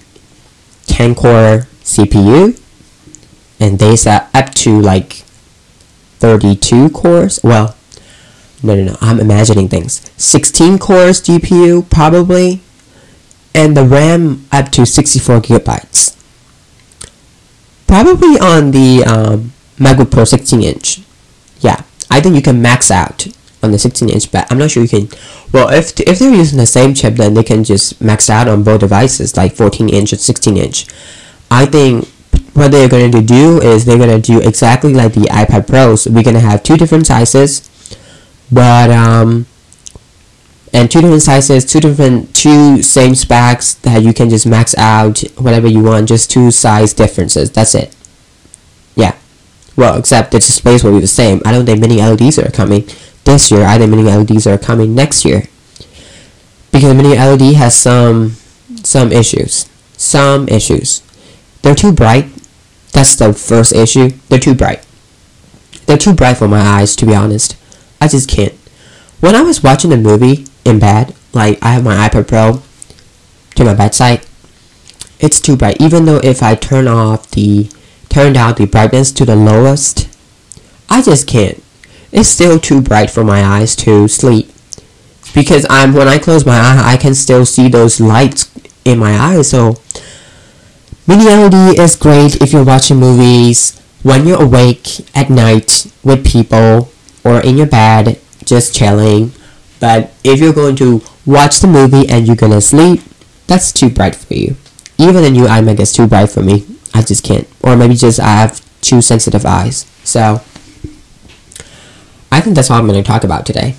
10 0.87 1.15
core 1.15 1.67
CPU 1.83 2.59
and 3.59 3.79
they 3.79 3.95
set 3.95 4.29
up 4.33 4.53
to 4.55 4.81
like 4.81 5.23
32 6.21 6.91
cores? 6.91 7.39
Well 7.43 7.75
no 8.63 8.75
no 8.75 8.83
no 8.83 8.97
I'm 9.01 9.19
imagining 9.19 9.67
things. 9.67 10.09
16 10.17 10.77
cores 10.77 11.19
GPU 11.19 11.89
probably 11.89 12.61
and 13.55 13.75
the 13.75 13.83
RAM 13.83 14.45
up 14.51 14.69
to 14.73 14.85
64 14.85 15.41
gigabytes. 15.41 16.15
Probably 17.87 18.39
on 18.39 18.71
the 18.71 19.03
um, 19.03 19.51
MacBook 19.77 20.11
Pro 20.11 20.23
16 20.23 20.61
inch. 20.61 21.01
Yeah 21.59 21.81
I 22.11 22.21
think 22.21 22.35
you 22.35 22.41
can 22.43 22.61
max 22.61 22.91
out 22.91 23.27
on 23.63 23.71
the 23.71 23.79
16 23.79 24.07
inch 24.09 24.31
but 24.31 24.49
I'm 24.51 24.59
not 24.59 24.69
sure 24.69 24.83
you 24.83 24.89
can 24.89 25.09
well 25.51 25.69
if 25.69 25.99
if 25.99 26.19
they're 26.19 26.33
using 26.33 26.59
the 26.59 26.67
same 26.67 26.93
chip 26.93 27.15
then 27.15 27.33
they 27.33 27.43
can 27.43 27.63
just 27.63 27.99
max 27.99 28.29
out 28.29 28.47
on 28.47 28.63
both 28.63 28.81
devices 28.81 29.35
like 29.35 29.55
14 29.55 29.89
inch 29.89 30.11
and 30.11 30.21
16 30.21 30.55
inch. 30.55 30.85
I 31.49 31.65
think 31.65 32.07
what 32.53 32.71
they're 32.71 32.89
going 32.89 33.11
to 33.11 33.21
do 33.21 33.61
is 33.61 33.85
they're 33.85 33.97
going 33.97 34.09
to 34.09 34.19
do 34.19 34.39
exactly 34.41 34.93
like 34.93 35.13
the 35.13 35.21
iPad 35.21 35.67
Pros 35.67 36.07
we're 36.07 36.23
going 36.23 36.35
to 36.35 36.39
have 36.41 36.63
two 36.63 36.77
different 36.77 37.07
sizes 37.07 37.69
but 38.51 38.89
um 38.89 39.45
and 40.73 40.89
two 40.89 41.01
different 41.01 41.21
sizes 41.21 41.65
two 41.65 41.79
different 41.79 42.33
two 42.35 42.81
same 42.81 43.15
specs 43.15 43.73
that 43.75 44.01
you 44.03 44.13
can 44.13 44.29
just 44.29 44.45
max 44.45 44.75
out 44.77 45.19
whatever 45.37 45.67
you 45.67 45.83
want 45.83 46.07
just 46.07 46.29
two 46.29 46.51
size 46.51 46.93
differences 46.93 47.51
that's 47.51 47.75
it 47.75 47.95
yeah 48.95 49.15
well 49.75 49.97
except 49.97 50.31
the 50.31 50.39
displays 50.39 50.83
will 50.83 50.93
be 50.93 50.99
the 50.99 51.07
same 51.07 51.41
I 51.45 51.51
don't 51.51 51.65
think 51.65 51.79
mini 51.79 51.97
LEDs 51.97 52.37
are 52.39 52.51
coming 52.51 52.87
this 53.23 53.51
year. 53.51 53.65
I 53.65 53.77
think 53.77 53.91
mini 53.91 54.03
LEDs 54.03 54.47
are 54.47 54.57
coming 54.57 54.95
next 54.95 55.25
year 55.25 55.43
because 56.71 56.89
the 56.89 56.95
mini 56.95 57.15
LED 57.15 57.55
has 57.55 57.75
some 57.75 58.35
some 58.83 59.11
issues. 59.11 59.69
Some 59.97 60.47
issues. 60.49 61.03
They're 61.61 61.75
too 61.75 61.91
bright. 61.91 62.25
That's 62.93 63.15
the 63.15 63.33
first 63.33 63.73
issue. 63.73 64.09
They're 64.29 64.39
too 64.39 64.55
bright. 64.55 64.85
they're 65.85 65.97
too 65.97 66.13
bright 66.13 66.37
for 66.37 66.47
my 66.47 66.59
eyes, 66.59 66.95
to 66.97 67.05
be 67.05 67.13
honest. 67.15 67.55
I 67.99 68.07
just 68.07 68.29
can't. 68.29 68.53
When 69.19 69.35
I 69.35 69.41
was 69.41 69.61
watching 69.63 69.91
a 69.93 69.97
movie 69.97 70.45
in 70.65 70.79
bed, 70.79 71.13
like 71.33 71.59
I 71.61 71.73
have 71.73 71.83
my 71.83 72.07
iPad 72.07 72.27
Pro 72.27 72.61
to 73.55 73.63
my 73.65 73.73
bedside, 73.73 74.25
it's 75.19 75.39
too 75.39 75.55
bright. 75.55 75.79
Even 75.79 76.05
though 76.05 76.19
if 76.23 76.41
I 76.41 76.55
turn 76.55 76.87
off 76.87 77.29
the 77.31 77.69
turn 78.09 78.33
down 78.33 78.55
the 78.55 78.65
brightness 78.65 79.11
to 79.13 79.25
the 79.25 79.35
lowest, 79.35 80.09
I 80.89 81.01
just 81.01 81.27
can't. 81.27 81.61
It's 82.11 82.29
still 82.29 82.59
too 82.59 82.81
bright 82.81 83.09
for 83.09 83.23
my 83.23 83.43
eyes 83.43 83.75
to 83.77 84.07
sleep. 84.07 84.51
Because 85.33 85.65
I'm 85.69 85.93
when 85.93 86.07
I 86.07 86.17
close 86.17 86.45
my 86.45 86.57
eye, 86.57 86.93
I 86.93 86.97
can 86.97 87.15
still 87.15 87.45
see 87.45 87.67
those 87.69 88.01
lights 88.01 88.49
in 88.83 88.99
my 88.99 89.17
eyes. 89.17 89.49
So 89.49 89.75
LED 91.19 91.77
is 91.77 91.97
great 91.97 92.41
if 92.41 92.53
you're 92.53 92.63
watching 92.63 92.97
movies 92.97 93.77
when 94.01 94.25
you're 94.25 94.41
awake 94.41 94.87
at 95.13 95.29
night 95.29 95.91
with 96.03 96.25
people 96.25 96.89
or 97.25 97.41
in 97.41 97.57
your 97.57 97.67
bed 97.67 98.17
just 98.45 98.73
chilling. 98.73 99.33
But 99.81 100.13
if 100.23 100.39
you're 100.39 100.53
going 100.53 100.77
to 100.77 101.01
watch 101.25 101.59
the 101.59 101.67
movie 101.67 102.07
and 102.09 102.27
you're 102.27 102.37
gonna 102.37 102.61
sleep, 102.61 103.01
that's 103.45 103.73
too 103.73 103.89
bright 103.89 104.15
for 104.15 104.35
you. 104.35 104.55
Even 104.97 105.23
the 105.23 105.29
new 105.29 105.45
iMac 105.47 105.81
is 105.81 105.91
too 105.91 106.07
bright 106.07 106.29
for 106.29 106.41
me. 106.43 106.65
I 106.93 107.01
just 107.01 107.25
can't. 107.25 107.47
Or 107.61 107.75
maybe 107.75 107.95
just 107.95 108.19
I 108.21 108.35
have 108.35 108.61
too 108.79 109.01
sensitive 109.01 109.45
eyes. 109.45 109.85
So 110.05 110.41
I 112.31 112.39
think 112.39 112.55
that's 112.55 112.71
all 112.71 112.79
I'm 112.79 112.87
gonna 112.87 113.03
talk 113.03 113.25
about 113.25 113.45
today. 113.45 113.75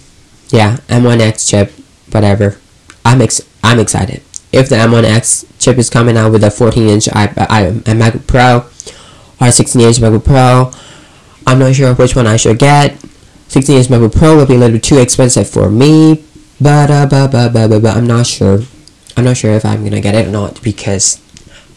Yeah, 0.51 0.77
M1X 0.88 1.49
chip, 1.49 1.73
whatever. 2.11 2.59
I'm 3.07 3.23
ex- 3.23 3.40
I'm 3.64 3.79
excited. 3.79 4.23
If 4.53 4.69
the 4.69 4.77
M1X 4.77 5.47
chip 5.59 5.79
is 5.79 5.88
coming 5.88 6.17
out 6.17 6.31
with 6.33 6.45
a 6.45 6.51
14 6.51 6.88
inch 6.88 7.07
iMac 7.07 7.83
MacBook 7.85 8.27
Pro 8.27 8.67
or 9.41 9.51
16 9.51 9.81
inch 9.81 9.97
MacBook 9.97 10.25
Pro, 10.25 10.71
I'm 11.47 11.59
not 11.59 11.75
sure 11.75 11.95
which 11.95 12.15
one 12.15 12.27
I 12.27 12.37
should 12.37 12.59
get. 12.59 12.99
16 13.49 13.77
inch 13.77 13.87
MacBook 13.88 14.15
Pro 14.17 14.37
will 14.37 14.47
be 14.47 14.55
a 14.55 14.59
little 14.59 14.77
bit 14.77 14.83
too 14.83 14.99
expensive 14.99 15.49
for 15.49 15.71
me, 15.71 16.25
but 16.61 16.91
uh, 16.91 17.07
but, 17.07 17.33
but, 17.33 17.53
but, 17.53 17.69
but, 17.69 17.83
but 17.83 17.97
I'm 17.97 18.07
not 18.07 18.27
sure. 18.27 18.61
I'm 19.17 19.25
not 19.25 19.37
sure 19.37 19.53
if 19.53 19.65
I'm 19.65 19.85
gonna 19.85 20.01
get 20.01 20.15
it 20.15 20.27
or 20.27 20.31
not 20.31 20.62
because 20.62 21.21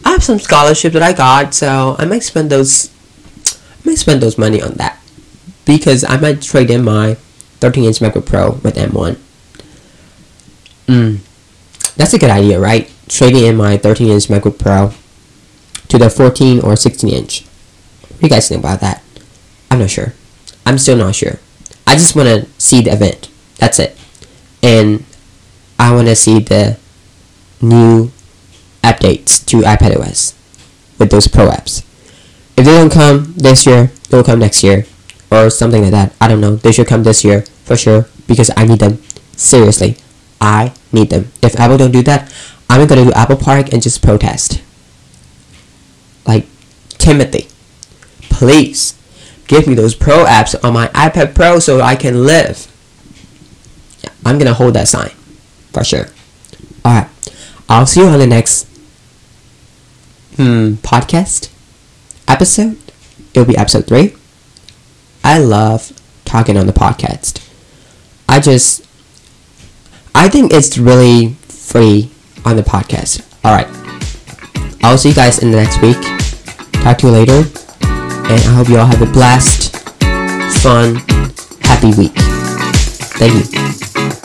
I 0.04 0.12
have 0.12 0.24
some 0.24 0.38
scholarship 0.38 0.92
that 0.92 1.02
I 1.02 1.12
got, 1.12 1.54
so 1.54 1.96
I 1.98 2.04
might 2.04 2.22
spend 2.22 2.50
those. 2.50 2.90
I 3.44 3.90
might 3.90 3.98
spend 3.98 4.22
those 4.22 4.38
money 4.38 4.62
on 4.62 4.74
that 4.74 5.00
because 5.64 6.04
I 6.04 6.16
might 6.16 6.42
trade 6.42 6.70
in 6.70 6.84
my 6.84 7.14
13 7.60 7.84
inch 7.84 7.98
MacBook 7.98 8.26
Pro 8.26 8.52
with 8.62 8.76
M1. 8.76 9.18
Mm, 10.86 11.18
that's 11.96 12.12
a 12.14 12.18
good 12.18 12.30
idea, 12.30 12.60
right? 12.60 12.90
Trading 13.08 13.44
in 13.44 13.56
my 13.56 13.76
13 13.76 14.08
inch 14.08 14.28
MacBook 14.28 14.58
Pro 14.58 14.92
to 15.88 15.98
the 15.98 16.10
14 16.10 16.60
or 16.60 16.76
16 16.76 17.10
inch. 17.10 17.44
What 18.02 18.20
do 18.20 18.26
you 18.26 18.30
guys 18.30 18.48
think 18.48 18.60
about 18.60 18.80
that? 18.80 19.02
I'm 19.70 19.78
not 19.78 19.90
sure. 19.90 20.14
I'm 20.64 20.78
still 20.78 20.96
not 20.96 21.14
sure. 21.14 21.38
I 21.86 21.94
just 21.94 22.16
want 22.16 22.28
to 22.28 22.48
see 22.60 22.82
the 22.82 22.92
event. 22.92 23.30
That's 23.58 23.78
it. 23.78 23.96
And 24.62 25.04
I 25.78 25.94
want 25.94 26.08
to 26.08 26.16
see 26.16 26.40
the 26.40 26.78
new 27.60 28.10
updates 28.82 29.44
to 29.46 29.58
iPadOS 29.58 30.34
with 30.98 31.10
those 31.10 31.28
Pro 31.28 31.48
apps. 31.48 31.84
If 32.56 32.64
they 32.64 32.72
don't 32.72 32.92
come 32.92 33.34
this 33.36 33.66
year, 33.66 33.90
they'll 34.08 34.24
come 34.24 34.40
next 34.40 34.64
year 34.64 34.86
or 35.30 35.50
something 35.50 35.82
like 35.82 35.90
that. 35.90 36.12
I 36.20 36.28
don't 36.28 36.40
know. 36.40 36.56
They 36.56 36.72
should 36.72 36.86
come 36.86 37.02
this 37.02 37.24
year 37.24 37.42
for 37.64 37.76
sure 37.76 38.06
because 38.26 38.50
I 38.56 38.64
need 38.64 38.80
them. 38.80 39.02
Seriously, 39.36 39.98
I 40.46 40.72
need 40.92 41.10
them. 41.10 41.32
If 41.42 41.58
Apple 41.58 41.76
don't 41.76 41.90
do 41.90 42.02
that, 42.02 42.32
I'm 42.70 42.86
gonna 42.86 43.04
do 43.04 43.12
Apple 43.12 43.36
Park 43.36 43.72
and 43.72 43.82
just 43.82 44.00
protest. 44.00 44.62
Like 46.24 46.46
Timothy, 46.90 47.48
please 48.30 48.94
give 49.48 49.66
me 49.66 49.74
those 49.74 49.96
pro 49.96 50.24
apps 50.24 50.54
on 50.62 50.72
my 50.72 50.86
iPad 50.88 51.34
Pro 51.34 51.58
so 51.58 51.80
I 51.80 51.96
can 51.96 52.24
live. 52.24 52.72
I'm 54.24 54.38
gonna 54.38 54.54
hold 54.54 54.74
that 54.74 54.86
sign 54.86 55.10
for 55.72 55.82
sure. 55.82 56.06
Alright. 56.86 57.10
I'll 57.68 57.86
see 57.86 58.00
you 58.02 58.06
on 58.06 58.20
the 58.20 58.26
next 58.28 58.68
hmm, 60.36 60.74
podcast 60.74 61.50
episode. 62.28 62.78
It'll 63.34 63.48
be 63.48 63.56
episode 63.56 63.88
three. 63.88 64.14
I 65.24 65.38
love 65.38 65.92
talking 66.24 66.56
on 66.56 66.68
the 66.68 66.72
podcast. 66.72 67.44
I 68.28 68.38
just 68.38 68.85
I 70.18 70.30
think 70.30 70.50
it's 70.54 70.78
really 70.78 71.34
free 71.46 72.10
on 72.46 72.56
the 72.56 72.62
podcast. 72.62 73.20
Alright. 73.44 73.68
I'll 74.82 74.96
see 74.96 75.10
you 75.10 75.14
guys 75.14 75.40
in 75.40 75.50
the 75.50 75.58
next 75.58 75.82
week. 75.82 75.98
Talk 76.82 76.96
to 76.98 77.08
you 77.08 77.12
later 77.12 77.44
and 77.82 78.40
I 78.40 78.54
hope 78.54 78.70
you 78.70 78.78
all 78.78 78.86
have 78.86 79.02
a 79.02 79.12
blast, 79.12 79.76
fun, 80.62 80.96
happy 81.60 81.92
week. 81.98 82.14
Thank 83.18 83.34
you. 83.34 84.15